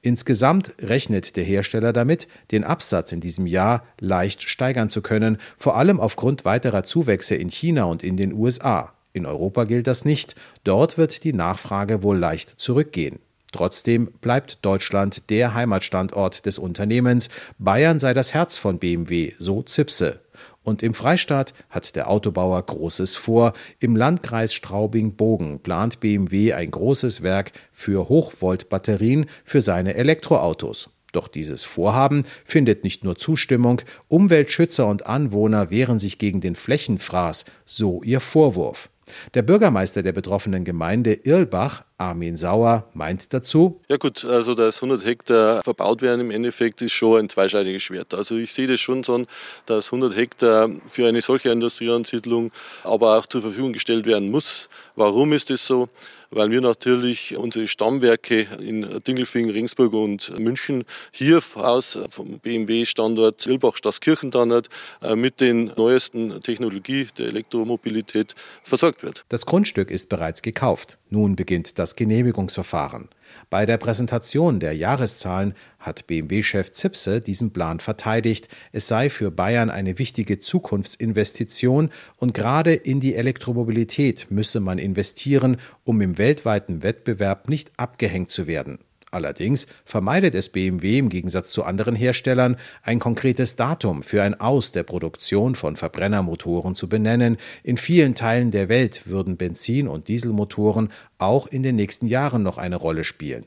Insgesamt 0.00 0.72
rechnet 0.80 1.36
der 1.36 1.44
Hersteller 1.44 1.92
damit, 1.92 2.28
den 2.50 2.64
Absatz 2.64 3.12
in 3.12 3.20
diesem 3.20 3.46
Jahr 3.46 3.84
leicht 4.00 4.48
steigern 4.48 4.88
zu 4.88 5.02
können, 5.02 5.38
vor 5.58 5.76
allem 5.76 6.00
aufgrund 6.00 6.44
weiterer 6.44 6.84
Zuwächse 6.84 7.34
in 7.34 7.50
China 7.50 7.84
und 7.84 8.02
in 8.02 8.16
den 8.16 8.32
USA. 8.32 8.94
In 9.18 9.26
Europa 9.26 9.64
gilt 9.64 9.88
das 9.88 10.04
nicht, 10.04 10.36
dort 10.62 10.96
wird 10.96 11.24
die 11.24 11.32
Nachfrage 11.32 12.04
wohl 12.04 12.16
leicht 12.16 12.50
zurückgehen. 12.50 13.18
Trotzdem 13.50 14.12
bleibt 14.20 14.58
Deutschland 14.64 15.28
der 15.28 15.54
Heimatstandort 15.54 16.46
des 16.46 16.56
Unternehmens, 16.60 17.30
Bayern 17.58 17.98
sei 17.98 18.14
das 18.14 18.32
Herz 18.32 18.58
von 18.58 18.78
BMW, 18.78 19.32
so 19.36 19.64
Zipse. 19.64 20.20
Und 20.62 20.84
im 20.84 20.94
Freistaat 20.94 21.52
hat 21.68 21.96
der 21.96 22.08
Autobauer 22.08 22.62
Großes 22.62 23.16
vor. 23.16 23.54
Im 23.80 23.96
Landkreis 23.96 24.54
Straubing-Bogen 24.54 25.64
plant 25.64 25.98
BMW 25.98 26.52
ein 26.52 26.70
großes 26.70 27.24
Werk 27.24 27.50
für 27.72 28.08
Hochvolt-Batterien 28.08 29.26
für 29.44 29.60
seine 29.60 29.94
Elektroautos. 29.94 30.90
Doch 31.10 31.26
dieses 31.26 31.64
Vorhaben 31.64 32.24
findet 32.44 32.84
nicht 32.84 33.02
nur 33.02 33.16
Zustimmung, 33.16 33.82
Umweltschützer 34.06 34.86
und 34.86 35.06
Anwohner 35.06 35.70
wehren 35.70 35.98
sich 35.98 36.18
gegen 36.18 36.40
den 36.40 36.54
Flächenfraß, 36.54 37.46
so 37.64 38.04
ihr 38.04 38.20
Vorwurf. 38.20 38.90
Der 39.34 39.42
Bürgermeister 39.42 40.02
der 40.02 40.12
betroffenen 40.12 40.64
Gemeinde 40.64 41.14
Irlbach, 41.14 41.84
Armin 41.98 42.36
Sauer, 42.36 42.88
meint 42.94 43.32
dazu. 43.32 43.80
Ja 43.88 43.96
gut, 43.96 44.24
also 44.24 44.54
dass 44.54 44.82
100 44.82 45.04
Hektar 45.04 45.62
verbaut 45.62 46.00
werden 46.02 46.20
im 46.20 46.30
Endeffekt 46.30 46.80
ist 46.82 46.92
schon 46.92 47.20
ein 47.20 47.28
zweischneidiges 47.28 47.82
Schwert. 47.82 48.14
Also 48.14 48.36
ich 48.36 48.52
sehe 48.52 48.66
das 48.66 48.80
schon 48.80 49.02
so, 49.02 49.24
dass 49.66 49.92
100 49.92 50.16
Hektar 50.16 50.70
für 50.86 51.08
eine 51.08 51.20
solche 51.20 51.50
Industrieansiedlung 51.50 52.52
aber 52.84 53.18
auch 53.18 53.26
zur 53.26 53.42
Verfügung 53.42 53.72
gestellt 53.72 54.06
werden 54.06 54.30
muss. 54.30 54.68
Warum 54.94 55.32
ist 55.32 55.50
das 55.50 55.66
so? 55.66 55.88
Weil 56.30 56.50
wir 56.50 56.60
natürlich 56.60 57.36
unsere 57.36 57.66
Stammwerke 57.66 58.46
in 58.60 59.00
Dingelfing, 59.06 59.50
Regensburg 59.50 59.92
und 59.92 60.38
München 60.38 60.84
hier 61.12 61.40
aus 61.54 61.98
vom 62.10 62.38
BMW-Standort 62.38 63.46
Ilbach-Staskirchen 63.46 64.30
dann 64.30 64.50
äh, 64.50 65.16
mit 65.16 65.40
den 65.40 65.72
neuesten 65.76 66.40
Technologie 66.40 67.06
der 67.16 67.26
Elektromobilität 67.26 68.34
versorgt 68.62 69.02
wird. 69.02 69.24
Das 69.28 69.46
Grundstück 69.46 69.90
ist 69.90 70.08
bereits 70.08 70.42
gekauft. 70.42 70.98
Nun 71.10 71.36
beginnt 71.36 71.78
das 71.78 71.96
Genehmigungsverfahren. 71.96 73.08
Bei 73.50 73.66
der 73.66 73.78
Präsentation 73.78 74.60
der 74.60 74.74
Jahreszahlen 74.74 75.54
hat 75.78 76.06
BMW-Chef 76.06 76.72
Zipse 76.72 77.20
diesen 77.20 77.52
Plan 77.52 77.80
verteidigt. 77.80 78.48
Es 78.72 78.88
sei 78.88 79.10
für 79.10 79.30
Bayern 79.30 79.70
eine 79.70 79.98
wichtige 79.98 80.38
Zukunftsinvestition 80.38 81.90
und 82.16 82.34
gerade 82.34 82.74
in 82.74 83.00
die 83.00 83.14
Elektromobilität 83.14 84.30
müsse 84.30 84.60
man 84.60 84.78
investieren, 84.78 85.58
um 85.84 86.00
im 86.00 86.18
weltweiten 86.18 86.82
Wettbewerb 86.82 87.48
nicht 87.48 87.72
abgehängt 87.76 88.30
zu 88.30 88.46
werden. 88.46 88.78
Allerdings 89.10 89.66
vermeidet 89.84 90.34
es 90.34 90.50
BMW 90.50 90.98
im 90.98 91.08
Gegensatz 91.08 91.50
zu 91.50 91.64
anderen 91.64 91.94
Herstellern, 91.94 92.56
ein 92.82 92.98
konkretes 92.98 93.56
Datum 93.56 94.02
für 94.02 94.22
ein 94.22 94.38
Aus 94.38 94.72
der 94.72 94.82
Produktion 94.82 95.54
von 95.54 95.76
Verbrennermotoren 95.76 96.74
zu 96.74 96.88
benennen. 96.88 97.38
In 97.62 97.78
vielen 97.78 98.14
Teilen 98.14 98.50
der 98.50 98.68
Welt 98.68 99.06
würden 99.06 99.36
Benzin- 99.36 99.88
und 99.88 100.08
Dieselmotoren 100.08 100.90
auch 101.16 101.46
in 101.46 101.62
den 101.62 101.76
nächsten 101.76 102.06
Jahren 102.06 102.42
noch 102.42 102.58
eine 102.58 102.76
Rolle 102.76 103.04
spielen. 103.04 103.46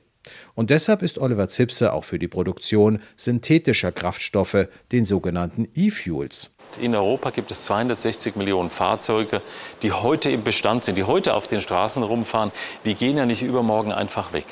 Und 0.54 0.70
deshalb 0.70 1.02
ist 1.02 1.18
Oliver 1.18 1.48
Zipse 1.48 1.94
auch 1.94 2.04
für 2.04 2.20
die 2.20 2.28
Produktion 2.28 3.00
synthetischer 3.16 3.92
Kraftstoffe, 3.92 4.68
den 4.92 5.06
sogenannten 5.06 5.68
E-Fuels, 5.76 6.56
in 6.78 6.96
Europa 6.96 7.30
gibt 7.32 7.52
es 7.52 7.66
260 7.66 8.36
Millionen 8.36 8.70
Fahrzeuge, 8.70 9.42
die 9.82 9.92
heute 9.92 10.30
im 10.30 10.44
Bestand 10.44 10.84
sind, 10.84 10.98
die 10.98 11.04
heute 11.04 11.34
auf 11.34 11.48
den 11.48 11.62
Straßen 11.62 12.04
rumfahren. 12.04 12.52
Die 12.86 12.96
gehen 12.96 13.18
ja 13.18 13.26
nicht 13.26 13.42
übermorgen 13.42 13.92
einfach 13.92 14.34
weg. 14.34 14.46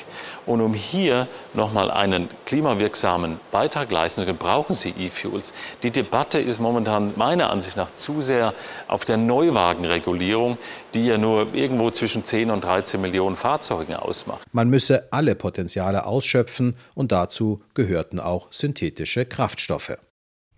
Und 0.46 0.60
um 0.60 0.74
hier 0.74 1.28
nochmal 1.54 1.90
einen 1.90 2.28
klimawirksamen 2.46 3.38
Beitrag 3.50 3.90
leisten 3.90 4.20
zu 4.20 4.26
können, 4.26 4.38
brauchen 4.38 4.74
Sie 4.74 4.90
E-Fuels. 4.98 5.52
Die 5.82 5.90
Debatte 5.90 6.38
ist 6.38 6.60
momentan 6.60 7.12
meiner 7.16 7.50
Ansicht 7.50 7.76
nach 7.76 7.94
zu 7.94 8.22
sehr 8.22 8.54
auf 8.88 9.04
der 9.04 9.16
Neuwagenregulierung, 9.16 10.58
die 10.94 11.06
ja 11.06 11.18
nur 11.18 11.54
irgendwo 11.54 11.90
zwischen 11.90 12.24
10 12.24 12.50
und 12.50 12.64
13 12.64 13.00
Millionen 13.00 13.36
Fahrzeugen 13.36 13.94
ausmacht. 13.94 14.46
Man 14.52 14.68
müsse 14.68 15.08
alle 15.10 15.34
Potenziale 15.34 16.06
ausschöpfen 16.06 16.76
und 16.94 17.12
dazu 17.12 17.62
gehörten 17.74 18.20
auch 18.20 18.48
synthetische 18.50 19.24
Kraftstoffe. 19.24 19.96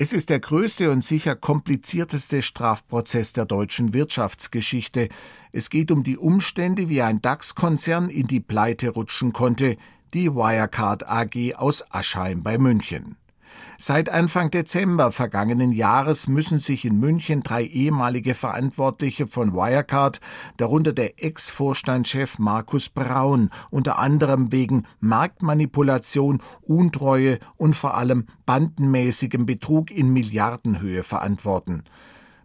Es 0.02 0.12
ist 0.12 0.30
der 0.30 0.40
größte 0.40 0.90
und 0.90 1.04
sicher 1.04 1.36
komplizierteste 1.36 2.42
Strafprozess 2.42 3.34
der 3.34 3.44
deutschen 3.44 3.94
Wirtschaftsgeschichte. 3.94 5.08
Es 5.52 5.70
geht 5.70 5.92
um 5.92 6.02
die 6.02 6.18
Umstände, 6.18 6.88
wie 6.88 7.02
ein 7.02 7.22
DAX-Konzern 7.22 8.08
in 8.08 8.26
die 8.26 8.40
Pleite 8.40 8.88
rutschen 8.88 9.32
konnte, 9.32 9.76
die 10.12 10.34
Wirecard 10.34 11.08
AG 11.08 11.54
aus 11.54 11.84
Aschheim 11.92 12.42
bei 12.42 12.58
München. 12.58 13.14
Seit 13.84 14.10
Anfang 14.10 14.52
Dezember 14.52 15.10
vergangenen 15.10 15.72
Jahres 15.72 16.28
müssen 16.28 16.60
sich 16.60 16.84
in 16.84 17.00
München 17.00 17.42
drei 17.42 17.64
ehemalige 17.64 18.36
Verantwortliche 18.36 19.26
von 19.26 19.54
Wirecard, 19.54 20.20
darunter 20.56 20.92
der 20.92 21.20
Ex-Vorstandschef 21.20 22.38
Markus 22.38 22.90
Braun, 22.90 23.50
unter 23.70 23.98
anderem 23.98 24.52
wegen 24.52 24.86
Marktmanipulation, 25.00 26.40
Untreue 26.60 27.40
und 27.56 27.74
vor 27.74 27.96
allem 27.96 28.28
bandenmäßigem 28.46 29.46
Betrug 29.46 29.90
in 29.90 30.12
Milliardenhöhe 30.12 31.02
verantworten. 31.02 31.82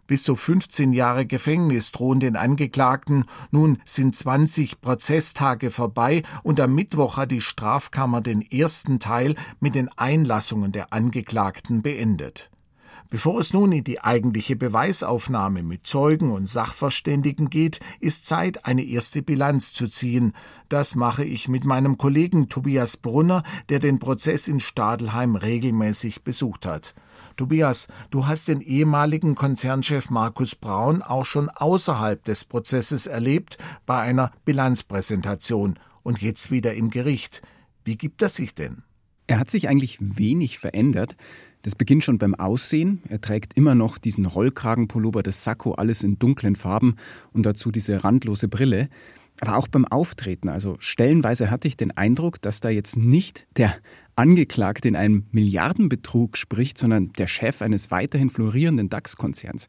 Bis 0.08 0.22
zu 0.24 0.36
15 0.36 0.94
Jahre 0.94 1.26
Gefängnis 1.26 1.92
drohen 1.92 2.18
den 2.18 2.34
Angeklagten. 2.34 3.26
Nun 3.50 3.78
sind 3.84 4.16
20 4.16 4.80
Prozesstage 4.80 5.70
vorbei 5.70 6.22
und 6.42 6.60
am 6.60 6.74
Mittwoch 6.74 7.18
hat 7.18 7.30
die 7.30 7.42
Strafkammer 7.42 8.22
den 8.22 8.40
ersten 8.40 9.00
Teil 9.00 9.34
mit 9.60 9.74
den 9.74 9.90
Einlassungen 9.98 10.72
der 10.72 10.94
Angeklagten 10.94 11.82
beendet. 11.82 12.50
Bevor 13.10 13.40
es 13.40 13.54
nun 13.54 13.72
in 13.72 13.84
die 13.84 14.00
eigentliche 14.00 14.54
Beweisaufnahme 14.54 15.62
mit 15.62 15.86
Zeugen 15.86 16.30
und 16.30 16.46
Sachverständigen 16.46 17.48
geht, 17.48 17.80
ist 18.00 18.26
Zeit, 18.26 18.66
eine 18.66 18.84
erste 18.84 19.22
Bilanz 19.22 19.72
zu 19.72 19.88
ziehen. 19.88 20.34
Das 20.68 20.94
mache 20.94 21.24
ich 21.24 21.48
mit 21.48 21.64
meinem 21.64 21.96
Kollegen 21.96 22.50
Tobias 22.50 22.98
Brunner, 22.98 23.44
der 23.70 23.78
den 23.78 23.98
Prozess 23.98 24.46
in 24.46 24.60
Stadelheim 24.60 25.36
regelmäßig 25.36 26.22
besucht 26.22 26.66
hat. 26.66 26.94
Tobias, 27.38 27.88
du 28.10 28.26
hast 28.26 28.48
den 28.48 28.60
ehemaligen 28.60 29.34
Konzernchef 29.34 30.10
Markus 30.10 30.54
Braun 30.54 31.00
auch 31.00 31.24
schon 31.24 31.48
außerhalb 31.48 32.22
des 32.24 32.44
Prozesses 32.44 33.06
erlebt, 33.06 33.56
bei 33.86 34.00
einer 34.00 34.32
Bilanzpräsentation 34.44 35.78
und 36.02 36.20
jetzt 36.20 36.50
wieder 36.50 36.74
im 36.74 36.90
Gericht. 36.90 37.40
Wie 37.84 37.96
gibt 37.96 38.20
das 38.20 38.34
sich 38.34 38.54
denn? 38.54 38.82
Er 39.26 39.38
hat 39.38 39.50
sich 39.50 39.68
eigentlich 39.68 39.98
wenig 40.00 40.58
verändert. 40.58 41.16
Das 41.62 41.74
beginnt 41.74 42.04
schon 42.04 42.18
beim 42.18 42.34
Aussehen. 42.34 43.02
Er 43.08 43.20
trägt 43.20 43.54
immer 43.54 43.74
noch 43.74 43.98
diesen 43.98 44.26
Rollkragenpullover, 44.26 45.22
das 45.22 45.44
Sakko, 45.44 45.72
alles 45.72 46.02
in 46.02 46.18
dunklen 46.18 46.56
Farben 46.56 46.96
und 47.32 47.44
dazu 47.44 47.70
diese 47.70 48.04
randlose 48.04 48.48
Brille. 48.48 48.88
Aber 49.40 49.56
auch 49.56 49.68
beim 49.68 49.84
Auftreten, 49.84 50.48
also 50.48 50.76
stellenweise 50.80 51.50
hatte 51.50 51.68
ich 51.68 51.76
den 51.76 51.96
Eindruck, 51.96 52.42
dass 52.42 52.60
da 52.60 52.70
jetzt 52.70 52.96
nicht 52.96 53.46
der 53.56 53.72
Angeklagte 54.16 54.88
in 54.88 54.96
einem 54.96 55.26
Milliardenbetrug 55.30 56.36
spricht, 56.36 56.76
sondern 56.76 57.12
der 57.12 57.28
Chef 57.28 57.62
eines 57.62 57.92
weiterhin 57.92 58.30
florierenden 58.30 58.88
DAX-Konzerns. 58.88 59.68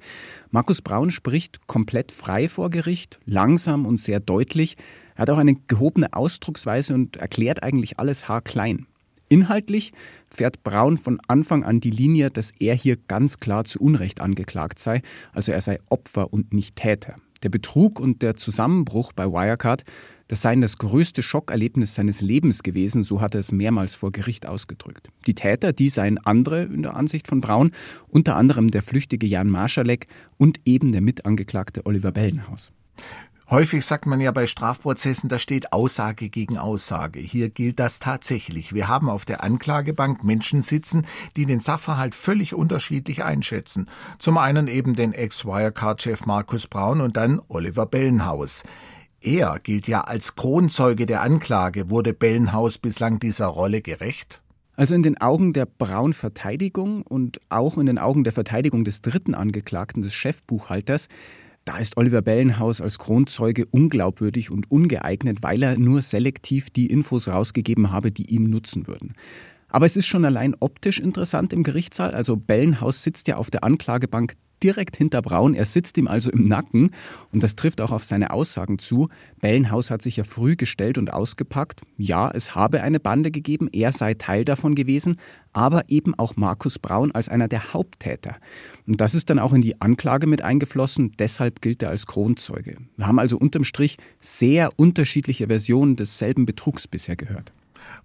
Markus 0.50 0.82
Braun 0.82 1.12
spricht 1.12 1.68
komplett 1.68 2.12
frei 2.12 2.50
vor 2.50 2.72
Gericht, 2.72 3.20
langsam 3.26 3.86
und 3.86 4.00
sehr 4.00 4.20
deutlich. 4.20 4.76
Er 5.14 5.24
hat 5.24 5.30
auch 5.30 5.38
eine 5.38 5.54
gehobene 5.54 6.14
Ausdrucksweise 6.14 6.96
und 6.96 7.18
erklärt 7.18 7.62
eigentlich 7.62 8.00
alles 8.00 8.28
haarklein. 8.28 8.88
Inhaltlich 9.30 9.94
fährt 10.28 10.64
Braun 10.64 10.98
von 10.98 11.20
Anfang 11.28 11.64
an 11.64 11.80
die 11.80 11.92
Linie, 11.92 12.32
dass 12.32 12.52
er 12.60 12.76
hier 12.76 12.98
ganz 12.98 13.40
klar 13.40 13.64
zu 13.64 13.80
Unrecht 13.80 14.22
angeklagt 14.22 14.80
sei, 14.80 15.04
also 15.34 15.52
er 15.52 15.62
sei 15.62 15.78
Opfer 15.90 16.34
und 16.34 16.52
nicht 16.52 16.76
Täter. 16.76 17.16
Der 17.44 17.50
Betrug 17.50 18.00
und 18.00 18.22
der 18.22 18.36
Zusammenbruch 18.36 19.14
bei 19.14 19.26
Wirecard, 19.26 19.84
das 20.28 20.42
seien 20.42 20.62
das 20.62 20.78
größte 20.78 21.24
Schockerlebnis 21.24 21.94
seines 21.94 22.22
Lebens 22.22 22.64
gewesen, 22.64 23.04
so 23.04 23.22
hat 23.22 23.36
er 23.36 23.40
es 23.40 23.52
mehrmals 23.52 23.96
vor 23.96 24.12
Gericht 24.12 24.48
ausgedrückt. 24.48 25.10
Die 25.26 25.36
Täter, 25.36 25.74
die 25.74 25.90
seien 25.90 26.18
andere 26.18 26.64
in 26.64 26.82
der 26.82 26.96
Ansicht 26.96 27.28
von 27.28 27.40
Braun, 27.40 27.72
unter 28.08 28.36
anderem 28.36 28.72
der 28.72 28.82
flüchtige 28.82 29.26
Jan 29.26 29.50
Marschalek 29.50 30.08
und 30.38 30.60
eben 30.66 30.92
der 30.92 31.02
Mitangeklagte 31.02 31.86
Oliver 31.86 32.12
Bellenhaus. 32.12 32.72
Häufig 33.52 33.84
sagt 33.84 34.06
man 34.06 34.22
ja 34.22 34.30
bei 34.30 34.46
Strafprozessen, 34.46 35.28
da 35.28 35.40
steht 35.40 35.74
Aussage 35.74 36.30
gegen 36.30 36.60
Aussage. 36.60 37.20
Hier 37.20 37.50
gilt 37.50 37.80
das 37.80 37.98
tatsächlich. 37.98 38.76
Wir 38.76 38.88
haben 38.88 39.10
auf 39.10 39.26
der 39.26 39.44
Anklagebank 39.44 40.24
Menschen 40.24 40.62
sitzen, 40.62 41.08
die 41.36 41.48
den 41.48 41.60
Sachverhalt 41.60 42.14
völlig 42.14 42.54
unterschiedlich 42.54 43.24
einschätzen. 43.24 43.90
Zum 44.20 44.38
einen 44.38 44.68
eben 44.68 44.94
den 44.94 45.14
Ex-Wirecard-Chef 45.14 46.28
Markus 46.28 46.68
Braun 46.68 47.02
und 47.02 47.18
dann 47.18 47.42
Oliver 47.48 47.88
Bellenhaus. 47.88 48.66
Er 49.20 49.58
gilt 49.58 49.88
ja 49.88 50.02
als 50.02 50.36
Kronzeuge 50.36 51.08
der 51.08 51.24
Anklage. 51.24 51.90
Wurde 51.90 52.14
Bellenhaus 52.14 52.78
bislang 52.78 53.18
dieser 53.18 53.48
Rolle 53.48 53.82
gerecht? 53.82 54.42
Also 54.76 54.94
in 54.94 55.02
den 55.02 55.20
Augen 55.20 55.54
der 55.54 55.66
Braun-Verteidigung 55.66 57.02
und 57.02 57.42
auch 57.50 57.80
in 57.80 57.88
den 57.88 57.98
Augen 57.98 58.24
der 58.24 58.32
Verteidigung 58.32 58.84
des 58.84 59.02
dritten 59.02 59.34
Angeklagten, 59.34 60.04
des 60.04 60.14
Chefbuchhalters, 60.14 61.08
da 61.70 61.78
ist 61.78 61.98
Oliver 61.98 62.24
Bellenhaus 62.24 62.82
als 62.82 62.98
Kronzeuge 62.98 63.68
unglaubwürdig 63.68 64.50
und 64.50 64.72
ungeeignet, 64.72 65.44
weil 65.44 65.62
er 65.62 65.78
nur 65.78 66.02
selektiv 66.02 66.72
die 66.72 66.88
Infos 66.88 67.28
rausgegeben 67.28 67.92
habe, 67.92 68.12
die 68.12 68.26
ihm 68.34 68.50
nutzen 68.50 68.88
würden. 68.88 69.14
Aber 69.68 69.86
es 69.86 69.96
ist 69.96 70.08
schon 70.08 70.26
allein 70.26 70.56
optisch 70.60 71.00
interessant 71.00 71.54
im 71.54 71.62
Gerichtssaal. 71.62 72.16
Also 72.16 72.38
Bellenhaus 72.38 73.04
sitzt 73.04 73.28
ja 73.28 73.36
auf 73.38 73.52
der 73.52 73.64
Anklagebank 73.64 74.34
direkt 74.64 74.98
hinter 74.98 75.22
Braun. 75.22 75.54
Er 75.54 75.66
sitzt 75.66 75.98
ihm 75.98 76.08
also 76.08 76.30
im 76.30 76.48
Nacken 76.48 76.92
und 77.32 77.44
das 77.44 77.56
trifft 77.56 77.82
auch 77.82 77.92
auf 77.92 78.04
seine 78.04 78.32
Aussagen 78.32 78.80
zu. 78.80 79.10
Bellenhaus 79.42 79.90
hat 79.90 80.02
sich 80.02 80.18
ja 80.18 80.24
früh 80.24 80.56
gestellt 80.56 80.98
und 80.98 81.12
ausgepackt. 81.12 81.82
Ja, 81.98 82.30
es 82.32 82.56
habe 82.56 82.82
eine 82.82 83.00
Bande 83.00 83.32
gegeben, 83.32 83.70
er 83.72 83.92
sei 83.92 84.14
Teil 84.14 84.46
davon 84.46 84.76
gewesen, 84.76 85.18
aber 85.54 85.90
eben 85.90 86.14
auch 86.16 86.36
Markus 86.36 86.80
Braun 86.80 87.12
als 87.12 87.30
einer 87.30 87.48
der 87.48 87.74
Haupttäter. 87.74 88.36
Und 88.88 89.02
das 89.02 89.16
ist 89.16 89.30
dann 89.30 89.40
auch 89.40 89.54
in 89.54 89.62
die 89.62 89.82
Anklage 89.82 90.28
mit 90.28 90.42
eingeflossen, 90.42 91.14
deshalb 91.18 91.62
gilt 91.62 91.84
er 91.84 91.90
als 91.90 92.06
Kronzeuge. 92.06 92.78
Wir 92.98 93.08
haben 93.08 93.20
also 93.20 93.38
unterm 93.38 93.64
Strich 93.64 93.98
sehr 94.20 94.72
unterschiedliche 94.78 95.48
Versionen 95.48 95.96
desselben 95.96 96.46
Betrugs 96.46 96.88
bisher 96.88 97.16
gehört. 97.16 97.52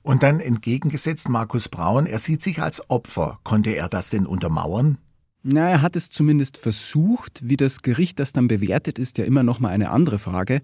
Und 0.02 0.22
dann 0.22 0.40
entgegengesetzt 0.40 1.28
Markus 1.28 1.68
Braun, 1.68 2.06
er 2.06 2.18
sieht 2.18 2.42
sich 2.42 2.62
als 2.62 2.88
Opfer. 2.90 3.38
Konnte 3.44 3.70
er 3.70 3.88
das 3.88 4.10
denn 4.10 4.26
untermauern? 4.26 4.98
Na, 5.46 5.68
er 5.68 5.82
hat 5.82 5.94
es 5.94 6.08
zumindest 6.08 6.56
versucht. 6.56 7.40
Wie 7.44 7.58
das 7.58 7.82
Gericht 7.82 8.18
das 8.18 8.32
dann 8.32 8.48
bewertet, 8.48 8.98
ist 8.98 9.18
ja 9.18 9.26
immer 9.26 9.42
noch 9.42 9.60
mal 9.60 9.68
eine 9.68 9.90
andere 9.90 10.18
Frage. 10.18 10.62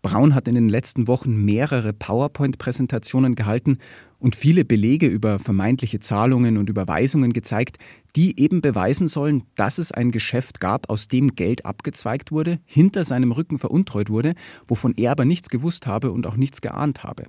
Braun 0.00 0.34
hat 0.34 0.48
in 0.48 0.54
den 0.54 0.70
letzten 0.70 1.06
Wochen 1.06 1.44
mehrere 1.44 1.92
PowerPoint-Präsentationen 1.92 3.34
gehalten 3.34 3.76
und 4.18 4.34
viele 4.34 4.64
Belege 4.64 5.06
über 5.06 5.38
vermeintliche 5.38 6.00
Zahlungen 6.00 6.56
und 6.56 6.70
Überweisungen 6.70 7.34
gezeigt, 7.34 7.76
die 8.16 8.40
eben 8.40 8.62
beweisen 8.62 9.06
sollen, 9.06 9.42
dass 9.54 9.76
es 9.76 9.92
ein 9.92 10.12
Geschäft 10.12 10.60
gab, 10.60 10.88
aus 10.88 11.08
dem 11.08 11.34
Geld 11.34 11.66
abgezweigt 11.66 12.32
wurde, 12.32 12.58
hinter 12.64 13.04
seinem 13.04 13.32
Rücken 13.32 13.58
veruntreut 13.58 14.08
wurde, 14.08 14.34
wovon 14.66 14.94
er 14.96 15.10
aber 15.10 15.26
nichts 15.26 15.50
gewusst 15.50 15.86
habe 15.86 16.10
und 16.10 16.26
auch 16.26 16.36
nichts 16.36 16.62
geahnt 16.62 17.04
habe. 17.04 17.26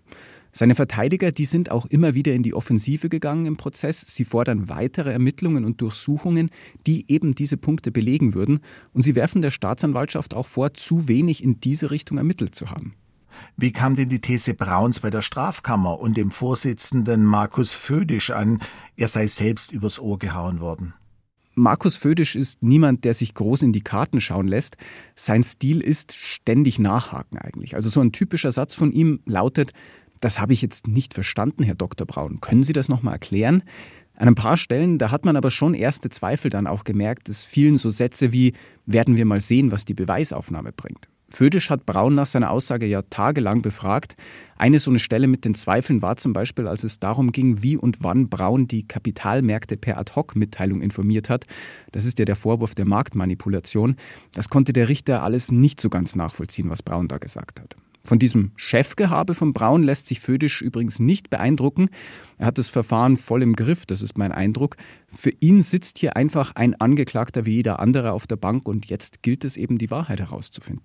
Seine 0.56 0.76
Verteidiger, 0.76 1.32
die 1.32 1.46
sind 1.46 1.72
auch 1.72 1.88
immer 1.88 2.13
wieder 2.13 2.34
in 2.34 2.44
die 2.44 2.54
Offensive 2.54 3.10
gegangen 3.10 3.48
im 3.48 3.58
Prozess. 3.58 4.06
Sie 4.08 4.24
fordern 4.24 4.70
weitere 4.70 5.12
Ermittlungen 5.12 5.66
und 5.66 5.82
Durchsuchungen, 5.82 6.52
die 6.86 7.12
eben 7.12 7.34
diese 7.34 7.58
Punkte 7.58 7.92
belegen 7.92 8.36
würden. 8.36 8.60
Und 8.94 9.02
sie 9.02 9.16
werfen 9.16 9.42
der 9.42 9.50
Staatsanwaltschaft 9.50 10.36
auch 10.36 10.48
vor, 10.48 10.76
zu 10.76 11.08
wenig 11.08 11.44
in 11.44 11.60
diese 11.60 11.89
Richtung 11.89 12.20
ermittelt 12.20 12.54
zu 12.54 12.70
haben. 12.70 12.94
Wie 13.58 13.72
kam 13.72 13.96
denn 13.96 14.10
die 14.10 14.22
These 14.22 14.54
Brauns 14.54 15.00
bei 15.00 15.10
der 15.10 15.24
Strafkammer 15.24 16.00
und 16.00 16.18
dem 16.18 16.30
Vorsitzenden 16.30 17.26
Markus 17.26 17.74
Födisch 17.74 18.30
an, 18.30 18.62
er 18.96 19.08
sei 19.08 19.26
selbst 19.26 19.72
übers 19.72 20.00
Ohr 20.00 20.20
gehauen 20.20 20.60
worden? 20.60 20.94
Markus 21.56 21.98
Födisch 21.98 22.36
ist 22.36 22.63
niemand, 22.63 23.06
der 23.06 23.13
sich 23.13 23.36
groß 23.36 23.62
in 23.62 23.74
die 23.74 23.82
Karten 23.82 24.20
schauen 24.22 24.48
lässt. 24.48 24.76
Sein 25.16 25.44
Stil 25.44 25.82
ist 25.82 26.13
ständig 26.13 26.80
nachhaken 26.80 27.38
eigentlich. 27.38 27.76
Also 27.76 27.89
so 27.89 28.02
ein 28.02 28.12
typischer 28.12 28.52
Satz 28.52 28.74
von 28.74 28.92
ihm 28.92 29.20
lautet, 29.26 29.72
das 30.24 30.40
habe 30.40 30.54
ich 30.54 30.62
jetzt 30.62 30.88
nicht 30.88 31.14
verstanden, 31.14 31.64
Herr 31.64 31.76
Dr. 31.76 32.08
Braun. 32.08 32.40
Können 32.40 32.64
Sie 32.64 32.74
das 32.74 32.88
nochmal 32.88 33.16
erklären? 33.16 33.64
An 34.16 34.28
ein 34.28 34.36
paar 34.36 34.58
Stellen, 34.58 34.98
da 34.98 35.12
hat 35.12 35.26
man 35.26 35.36
aber 35.36 35.52
schon 35.52 35.74
erste 35.74 36.10
Zweifel 36.10 36.50
dann 36.50 36.68
auch 36.68 36.84
gemerkt. 36.84 37.30
Es 37.30 37.44
fielen 37.44 37.78
so 37.78 37.90
Sätze 37.90 38.32
wie, 38.32 38.54
werden 38.86 39.18
wir 39.18 39.26
mal 39.26 39.42
sehen, 39.42 39.72
was 39.72 39.86
die 39.86 39.96
Beweisaufnahme 39.96 40.72
bringt. 40.72 41.10
Födisch 41.28 41.72
hat 41.72 41.86
Braun 41.86 42.14
nach 42.14 42.28
seiner 42.28 42.52
Aussage 42.52 42.86
ja 42.86 43.02
tagelang 43.02 43.64
befragt. 43.64 44.16
Eine 44.56 44.78
so 44.78 44.92
eine 44.92 45.00
Stelle 45.00 45.28
mit 45.28 45.46
den 45.46 45.56
Zweifeln 45.56 46.02
war 46.04 46.16
zum 46.16 46.32
Beispiel, 46.32 46.68
als 46.68 46.84
es 46.84 47.00
darum 47.00 47.32
ging, 47.32 47.64
wie 47.64 47.76
und 47.76 48.04
wann 48.04 48.30
Braun 48.30 48.68
die 48.68 48.88
Kapitalmärkte 48.88 49.76
per 49.76 49.98
Ad-Hoc-Mitteilung 49.98 50.82
informiert 50.82 51.30
hat. 51.30 51.48
Das 51.92 52.06
ist 52.06 52.20
ja 52.20 52.26
der 52.26 52.36
Vorwurf 52.36 52.76
der 52.76 52.86
Marktmanipulation. 52.86 53.96
Das 54.34 54.50
konnte 54.50 54.74
der 54.74 54.90
Richter 54.90 55.24
alles 55.24 55.52
nicht 55.52 55.82
so 55.82 55.90
ganz 55.90 56.16
nachvollziehen, 56.16 56.70
was 56.70 56.84
Braun 56.84 57.08
da 57.08 57.18
gesagt 57.18 57.60
hat. 57.60 57.76
Von 58.06 58.20
diesem 58.20 58.52
Chefgehabe 58.58 59.34
von 59.34 59.54
Braun 59.54 59.82
lässt 59.82 60.08
sich 60.08 60.20
Födisch 60.20 60.62
übrigens 60.62 61.00
nicht 61.00 61.30
beeindrucken. 61.30 61.89
Er 62.38 62.48
hat 62.48 62.58
das 62.58 62.68
Verfahren 62.68 63.16
voll 63.16 63.42
im 63.42 63.56
Griff, 63.56 63.86
das 63.86 64.02
ist 64.02 64.18
mein 64.18 64.34
Eindruck. 64.34 64.76
Für 65.08 65.32
ihn 65.39 65.63
sitzt 65.63 66.00
hier 66.00 66.18
einfach 66.18 66.54
ein 66.56 66.76
Angeklagter 66.76 67.46
wie 67.46 67.56
jeder 67.56 67.80
andere 67.80 68.12
auf 68.12 68.28
der 68.28 68.36
Bank 68.36 68.68
und 68.68 68.88
jetzt 68.88 69.24
gilt 69.24 69.46
es 69.46 69.56
eben, 69.56 69.78
die 69.78 69.89
Wahrheit 69.89 70.20
herauszufinden. 70.20 70.84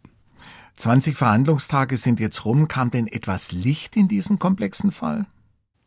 20 0.74 1.16
Verhandlungstage 1.16 1.96
sind 1.96 2.20
jetzt 2.20 2.44
rum. 2.44 2.68
Kam 2.68 2.92
denn 2.92 3.08
etwas 3.08 3.50
Licht 3.50 3.96
in 3.96 4.06
diesen 4.06 4.38
komplexen 4.38 4.92
Fall? 4.92 5.26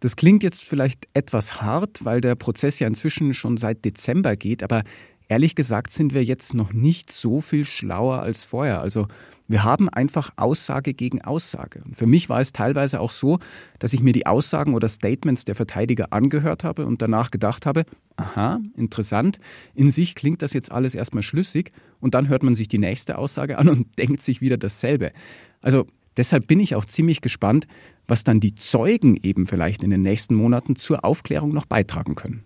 Das 0.02 0.18
klingt 0.18 0.44
jetzt 0.44 0.64
vielleicht 0.64 1.08
etwas 1.14 1.62
hart, 1.62 2.04
weil 2.04 2.20
der 2.20 2.36
Prozess 2.36 2.80
ja 2.80 2.88
inzwischen 2.88 3.34
schon 3.34 3.56
seit 3.56 3.86
Dezember 3.86 4.36
geht, 4.36 4.64
aber 4.64 4.84
ehrlich 5.32 5.56
gesagt 5.56 5.92
sind 5.92 6.14
wir 6.14 6.26
jetzt 6.26 6.54
noch 6.54 6.74
nicht 6.74 7.10
so 7.10 7.40
viel 7.40 7.64
schlauer 7.64 8.20
als 8.20 8.44
vorher. 8.44 8.82
Also 8.82 9.08
wir 9.48 9.64
haben 9.64 9.88
einfach 9.88 10.30
Aussage 10.36 10.94
gegen 10.94 11.22
Aussage. 11.22 11.82
Und 11.86 11.96
für 11.96 12.06
mich 12.06 12.28
war 12.28 12.42
es 12.42 12.52
teilweise 12.52 13.00
auch 13.00 13.14
so, 13.14 13.40
dass 13.80 13.94
ich 13.94 14.02
mir 14.02 14.12
die 14.12 14.26
Aussagen 14.26 14.74
oder 14.74 14.90
Statements 14.90 15.46
der 15.46 15.56
Verteidiger 15.56 16.12
angehört 16.12 16.66
habe 16.66 16.86
und 16.86 17.02
danach 17.02 17.32
gedacht 17.32 17.66
habe, 17.66 17.86
aha, 18.18 18.60
interessant, 18.76 19.40
in 19.74 19.90
sich 19.90 20.16
klingt 20.16 20.42
das 20.42 20.52
jetzt 20.52 20.70
alles 20.70 20.96
erstmal 20.96 21.24
schlüssig 21.24 21.72
und 22.02 22.14
dann 22.14 22.28
hört 22.28 22.44
man 22.44 22.54
sich 22.54 22.68
die 22.68 22.78
nächste 22.78 23.18
Aussage 23.18 23.58
an 23.58 23.70
und 23.70 23.88
denkt 24.00 24.22
sich 24.22 24.42
wieder 24.42 24.58
dasselbe. 24.58 25.14
Also 25.62 25.88
deshalb 26.18 26.46
bin 26.48 26.60
ich 26.60 26.76
auch 26.76 26.84
ziemlich 26.84 27.22
gespannt, 27.22 27.68
was 28.06 28.26
dann 28.26 28.42
die 28.42 28.56
Zeugen 28.56 29.18
eben 29.24 29.48
vielleicht 29.48 29.82
in 29.82 29.92
den 29.92 30.02
nächsten 30.02 30.36
Monaten 30.36 30.76
zur 30.76 31.06
Aufklärung 31.06 31.54
noch 31.54 31.66
beitragen 31.66 32.16
können. 32.16 32.44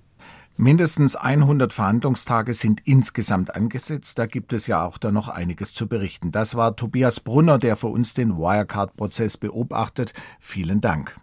Mindestens 0.58 1.18
100 1.18 1.74
Verhandlungstage 1.74 2.54
sind 2.54 2.82
insgesamt 2.86 3.56
angesetzt. 3.56 4.18
Da 4.18 4.26
gibt 4.26 4.54
es 4.54 4.68
ja 4.68 4.86
auch 4.86 4.98
da 4.98 5.12
noch 5.12 5.28
einiges 5.28 5.74
zu 5.74 5.88
berichten. 5.88 6.32
Das 6.32 6.56
war 6.56 6.78
Tobias 6.78 7.20
Brunner, 7.20 7.60
der 7.60 7.76
für 7.76 7.88
uns 7.88 8.14
den 8.14 8.38
Wirecard-Prozess 8.38 9.36
beobachtet. 9.36 10.14
Vielen 10.40 10.80
Dank. 10.80 11.20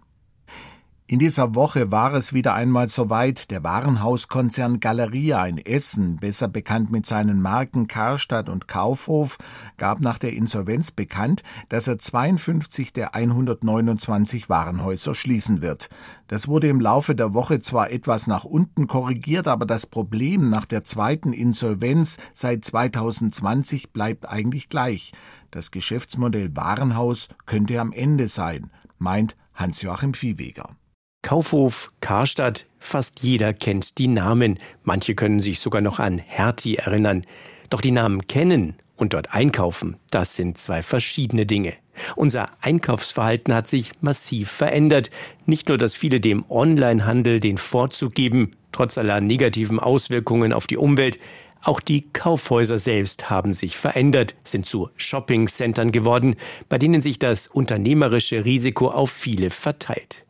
In 1.13 1.19
dieser 1.19 1.53
Woche 1.53 1.91
war 1.91 2.15
es 2.15 2.33
wieder 2.33 2.55
einmal 2.55 2.89
soweit. 2.89 3.51
Der 3.51 3.63
Warenhauskonzern 3.63 4.79
Galeria 4.79 5.45
in 5.45 5.59
Essen, 5.59 6.15
besser 6.15 6.47
bekannt 6.47 6.89
mit 6.89 7.05
seinen 7.05 7.39
Marken 7.39 7.87
Karstadt 7.87 8.49
und 8.49 8.67
Kaufhof, 8.67 9.37
gab 9.77 9.99
nach 9.99 10.17
der 10.17 10.33
Insolvenz 10.33 10.89
bekannt, 10.89 11.43
dass 11.69 11.87
er 11.87 11.99
52 11.99 12.93
der 12.93 13.13
129 13.13 14.49
Warenhäuser 14.49 15.13
schließen 15.13 15.61
wird. 15.61 15.91
Das 16.29 16.47
wurde 16.47 16.67
im 16.67 16.81
Laufe 16.81 17.13
der 17.13 17.35
Woche 17.35 17.59
zwar 17.59 17.91
etwas 17.91 18.25
nach 18.25 18.43
unten 18.43 18.87
korrigiert, 18.87 19.47
aber 19.47 19.67
das 19.67 19.85
Problem 19.85 20.49
nach 20.49 20.65
der 20.65 20.83
zweiten 20.83 21.31
Insolvenz 21.31 22.17
seit 22.33 22.65
2020 22.65 23.91
bleibt 23.91 24.27
eigentlich 24.27 24.67
gleich. 24.67 25.11
Das 25.51 25.69
Geschäftsmodell 25.69 26.55
Warenhaus 26.55 27.27
könnte 27.45 27.79
am 27.79 27.91
Ende 27.91 28.27
sein, 28.27 28.71
meint 28.97 29.37
Hans-Joachim 29.53 30.15
Viehweger. 30.15 30.75
Kaufhof, 31.23 31.89
Karstadt, 32.01 32.65
fast 32.79 33.23
jeder 33.23 33.53
kennt 33.53 33.97
die 33.97 34.09
Namen. 34.09 34.59
Manche 34.83 35.15
können 35.15 35.39
sich 35.39 35.61
sogar 35.61 35.81
noch 35.81 35.99
an 35.99 36.17
Hertie 36.17 36.75
erinnern. 36.75 37.25
Doch 37.69 37.79
die 37.79 37.91
Namen 37.91 38.27
kennen 38.27 38.75
und 38.97 39.13
dort 39.13 39.33
einkaufen, 39.33 39.95
das 40.11 40.35
sind 40.35 40.57
zwei 40.57 40.83
verschiedene 40.83 41.45
Dinge. 41.45 41.73
Unser 42.17 42.47
Einkaufsverhalten 42.61 43.53
hat 43.53 43.69
sich 43.69 43.91
massiv 44.01 44.51
verändert. 44.51 45.11
Nicht 45.45 45.69
nur, 45.69 45.77
dass 45.77 45.95
viele 45.95 46.19
dem 46.19 46.43
Onlinehandel 46.49 47.39
den 47.39 47.57
Vorzug 47.57 48.13
geben, 48.13 48.51
trotz 48.73 48.97
aller 48.97 49.21
negativen 49.21 49.79
Auswirkungen 49.79 50.51
auf 50.51 50.67
die 50.67 50.77
Umwelt, 50.77 51.19
auch 51.61 51.79
die 51.79 52.01
Kaufhäuser 52.11 52.79
selbst 52.79 53.29
haben 53.29 53.53
sich 53.53 53.77
verändert, 53.77 54.35
sind 54.43 54.65
zu 54.65 54.89
Shoppingcentern 54.97 55.93
geworden, 55.93 56.35
bei 56.67 56.77
denen 56.77 57.01
sich 57.01 57.17
das 57.17 57.47
unternehmerische 57.47 58.43
Risiko 58.43 58.89
auf 58.89 59.11
viele 59.11 59.51
verteilt. 59.51 60.25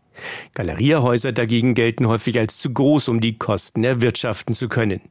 Galeriehäuser 0.54 1.32
dagegen 1.32 1.74
gelten 1.74 2.08
häufig 2.08 2.40
als 2.40 2.58
zu 2.58 2.72
groß, 2.74 3.08
um 3.08 3.22
die 3.22 3.38
Kosten 3.38 3.84
erwirtschaften 3.84 4.56
zu 4.56 4.70
können. 4.70 5.02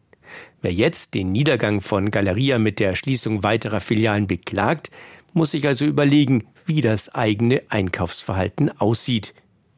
Wer 0.61 0.73
jetzt 0.73 1.15
den 1.15 1.33
Niedergang 1.33 1.81
von 1.81 2.11
Galeria 2.11 2.59
mit 2.59 2.79
der 2.79 2.97
Schließung 2.97 3.43
weiterer 3.43 3.81
Filialen 3.81 4.27
beklagt, 4.27 4.91
muss 5.33 5.53
sich 5.53 5.67
also 5.67 5.85
überlegen, 5.85 6.45
wie 6.67 6.81
das 6.81 7.15
eigene 7.15 7.63
Einkaufsverhalten 7.69 8.71
aussieht. 8.81 9.35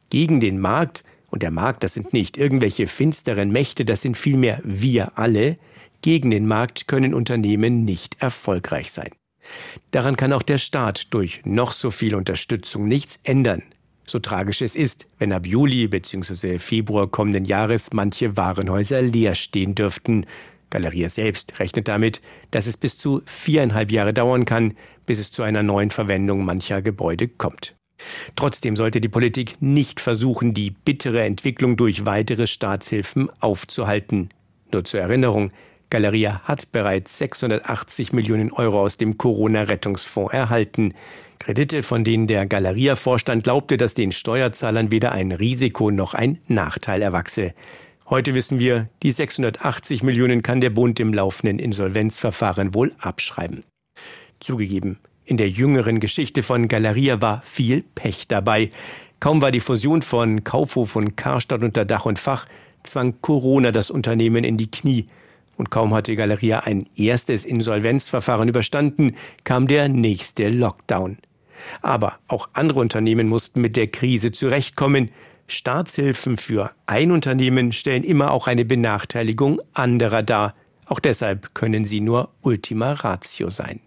Gegen 0.09 0.39
den 0.39 0.59
Markt, 0.59 1.03
und 1.29 1.41
der 1.41 1.51
Markt, 1.51 1.83
das 1.83 1.93
sind 1.93 2.13
nicht 2.13 2.37
irgendwelche 2.37 2.87
finsteren 2.87 3.51
Mächte, 3.51 3.83
das 3.83 4.01
sind 4.01 4.17
vielmehr 4.17 4.61
wir 4.63 5.17
alle, 5.17 5.57
gegen 6.01 6.29
den 6.29 6.47
Markt 6.47 6.87
können 6.87 7.13
Unternehmen 7.13 7.83
nicht 7.83 8.21
erfolgreich 8.21 8.91
sein. 8.91 9.09
Daran 9.91 10.15
kann 10.15 10.33
auch 10.33 10.43
der 10.43 10.57
Staat 10.57 11.13
durch 11.13 11.41
noch 11.43 11.71
so 11.71 11.91
viel 11.91 12.15
Unterstützung 12.15 12.87
nichts 12.87 13.19
ändern. 13.23 13.63
So 14.05 14.19
tragisch 14.19 14.61
es 14.61 14.75
ist, 14.75 15.07
wenn 15.17 15.31
ab 15.31 15.47
Juli 15.47 15.87
bzw. 15.87 16.59
Februar 16.59 17.07
kommenden 17.07 17.45
Jahres 17.45 17.91
manche 17.93 18.37
Warenhäuser 18.37 19.01
leer 19.01 19.35
stehen 19.35 19.73
dürften. 19.73 20.25
Galeria 20.69 21.09
selbst 21.09 21.59
rechnet 21.59 21.87
damit, 21.87 22.21
dass 22.51 22.67
es 22.67 22.77
bis 22.77 22.97
zu 22.97 23.21
viereinhalb 23.25 23.91
Jahre 23.91 24.13
dauern 24.13 24.45
kann, 24.45 24.75
bis 25.05 25.19
es 25.19 25.31
zu 25.31 25.41
einer 25.43 25.63
neuen 25.63 25.89
Verwendung 25.89 26.45
mancher 26.45 26.81
Gebäude 26.81 27.27
kommt. 27.27 27.75
Trotzdem 28.35 28.75
sollte 28.75 29.01
die 29.01 29.09
Politik 29.09 29.55
nicht 29.61 29.99
versuchen, 29.99 30.53
die 30.53 30.71
bittere 30.71 31.23
Entwicklung 31.23 31.77
durch 31.77 32.05
weitere 32.05 32.45
Staatshilfen 32.45 33.29
aufzuhalten. 33.39 34.29
Nur 34.71 34.83
zur 34.83 34.99
Erinnerung, 34.99 35.51
Galeria 35.89 36.41
hat 36.43 36.71
bereits 36.71 37.17
680 37.17 38.11
Millionen 38.13 38.51
Euro 38.51 38.81
aus 38.81 38.97
dem 38.97 39.17
Corona-Rettungsfonds 39.17 40.33
erhalten. 40.33 40.93
Kredite, 41.39 41.83
von 41.83 42.03
denen 42.03 42.27
der 42.27 42.45
Galeria-Vorstand 42.45 43.43
glaubte, 43.43 43.77
dass 43.77 43.93
den 43.93 44.11
Steuerzahlern 44.11 44.91
weder 44.91 45.11
ein 45.11 45.31
Risiko 45.31 45.91
noch 45.91 46.13
ein 46.13 46.39
Nachteil 46.47 47.01
erwachse. 47.01 47.53
Heute 48.07 48.33
wissen 48.33 48.59
wir, 48.59 48.89
die 49.03 49.11
680 49.11 50.03
Millionen 50.03 50.43
kann 50.43 50.61
der 50.61 50.69
Bund 50.69 50.99
im 50.99 51.13
laufenden 51.13 51.59
Insolvenzverfahren 51.59 52.73
wohl 52.73 52.93
abschreiben. 52.99 53.63
Zugegeben, 54.39 54.99
in 55.23 55.37
der 55.37 55.49
jüngeren 55.49 55.99
Geschichte 55.99 56.43
von 56.43 56.67
Galeria 56.67 57.21
war 57.21 57.41
viel 57.41 57.83
Pech 57.95 58.27
dabei. 58.27 58.69
Kaum 59.19 59.41
war 59.41 59.51
die 59.51 59.59
Fusion 59.59 60.03
von 60.03 60.43
Kaufhof 60.43 60.95
und 60.95 61.17
Karstadt 61.17 61.63
unter 61.63 61.83
Dach 61.83 62.05
und 62.05 62.19
Fach, 62.19 62.45
zwang 62.83 63.15
Corona 63.21 63.71
das 63.71 63.89
Unternehmen 63.89 64.43
in 64.43 64.57
die 64.57 64.69
Knie. 64.69 65.07
Und 65.57 65.71
kaum 65.71 65.93
hatte 65.93 66.15
Galeria 66.15 66.59
ein 66.59 66.87
erstes 66.95 67.45
Insolvenzverfahren 67.45 68.49
überstanden, 68.49 69.15
kam 69.43 69.67
der 69.67 69.87
nächste 69.87 70.49
Lockdown. 70.49 71.17
Aber 71.81 72.19
auch 72.27 72.49
andere 72.53 72.79
Unternehmen 72.79 73.27
mussten 73.27 73.61
mit 73.61 73.75
der 73.75 73.87
Krise 73.87 74.31
zurechtkommen. 74.31 75.11
Staatshilfen 75.47 76.37
für 76.37 76.71
ein 76.87 77.11
Unternehmen 77.11 77.71
stellen 77.71 78.03
immer 78.03 78.31
auch 78.31 78.47
eine 78.47 78.65
Benachteiligung 78.65 79.61
anderer 79.73 80.23
dar. 80.23 80.55
Auch 80.87 80.99
deshalb 80.99 81.53
können 81.55 81.85
sie 81.85 82.01
nur 82.01 82.29
Ultima 82.41 82.93
Ratio 82.93 83.49
sein. 83.49 83.79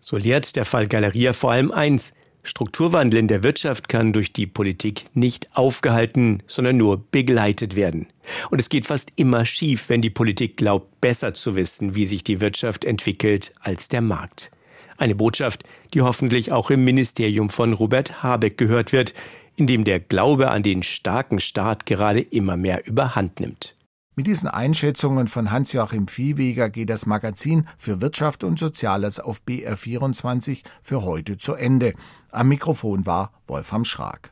So 0.00 0.16
lehrt 0.16 0.56
der 0.56 0.64
Fall 0.64 0.88
Galeria 0.88 1.32
vor 1.32 1.52
allem 1.52 1.70
eins. 1.70 2.12
Strukturwandel 2.44 3.20
in 3.20 3.28
der 3.28 3.42
Wirtschaft 3.42 3.88
kann 3.88 4.12
durch 4.12 4.32
die 4.32 4.48
Politik 4.48 5.04
nicht 5.14 5.56
aufgehalten, 5.56 6.42
sondern 6.46 6.76
nur 6.76 7.04
begleitet 7.10 7.76
werden. 7.76 8.08
Und 8.50 8.60
es 8.60 8.68
geht 8.68 8.86
fast 8.86 9.12
immer 9.16 9.44
schief, 9.44 9.88
wenn 9.88 10.02
die 10.02 10.10
Politik 10.10 10.56
glaubt, 10.56 11.00
besser 11.00 11.34
zu 11.34 11.54
wissen, 11.54 11.94
wie 11.94 12.06
sich 12.06 12.24
die 12.24 12.40
Wirtschaft 12.40 12.84
entwickelt, 12.84 13.52
als 13.60 13.88
der 13.88 14.00
Markt. 14.00 14.50
Eine 14.96 15.14
Botschaft, 15.14 15.64
die 15.94 16.02
hoffentlich 16.02 16.52
auch 16.52 16.70
im 16.70 16.84
Ministerium 16.84 17.48
von 17.48 17.72
Robert 17.72 18.22
Habeck 18.22 18.58
gehört 18.58 18.92
wird, 18.92 19.14
in 19.56 19.66
dem 19.66 19.84
der 19.84 20.00
Glaube 20.00 20.50
an 20.50 20.62
den 20.62 20.82
starken 20.82 21.38
Staat 21.38 21.86
gerade 21.86 22.20
immer 22.20 22.56
mehr 22.56 22.86
überhand 22.86 23.40
nimmt. 23.40 23.76
Mit 24.14 24.26
diesen 24.26 24.48
Einschätzungen 24.48 25.26
von 25.26 25.50
Hans-Joachim 25.50 26.06
Viehweger 26.06 26.68
geht 26.68 26.90
das 26.90 27.06
Magazin 27.06 27.66
für 27.78 28.02
Wirtschaft 28.02 28.44
und 28.44 28.58
Soziales 28.58 29.18
auf 29.18 29.40
BR24 29.48 30.62
für 30.82 31.02
heute 31.02 31.38
zu 31.38 31.54
Ende. 31.54 31.94
Am 32.34 32.48
Mikrofon 32.48 33.04
war 33.04 33.30
Wolfram 33.46 33.84
Schrag. 33.84 34.31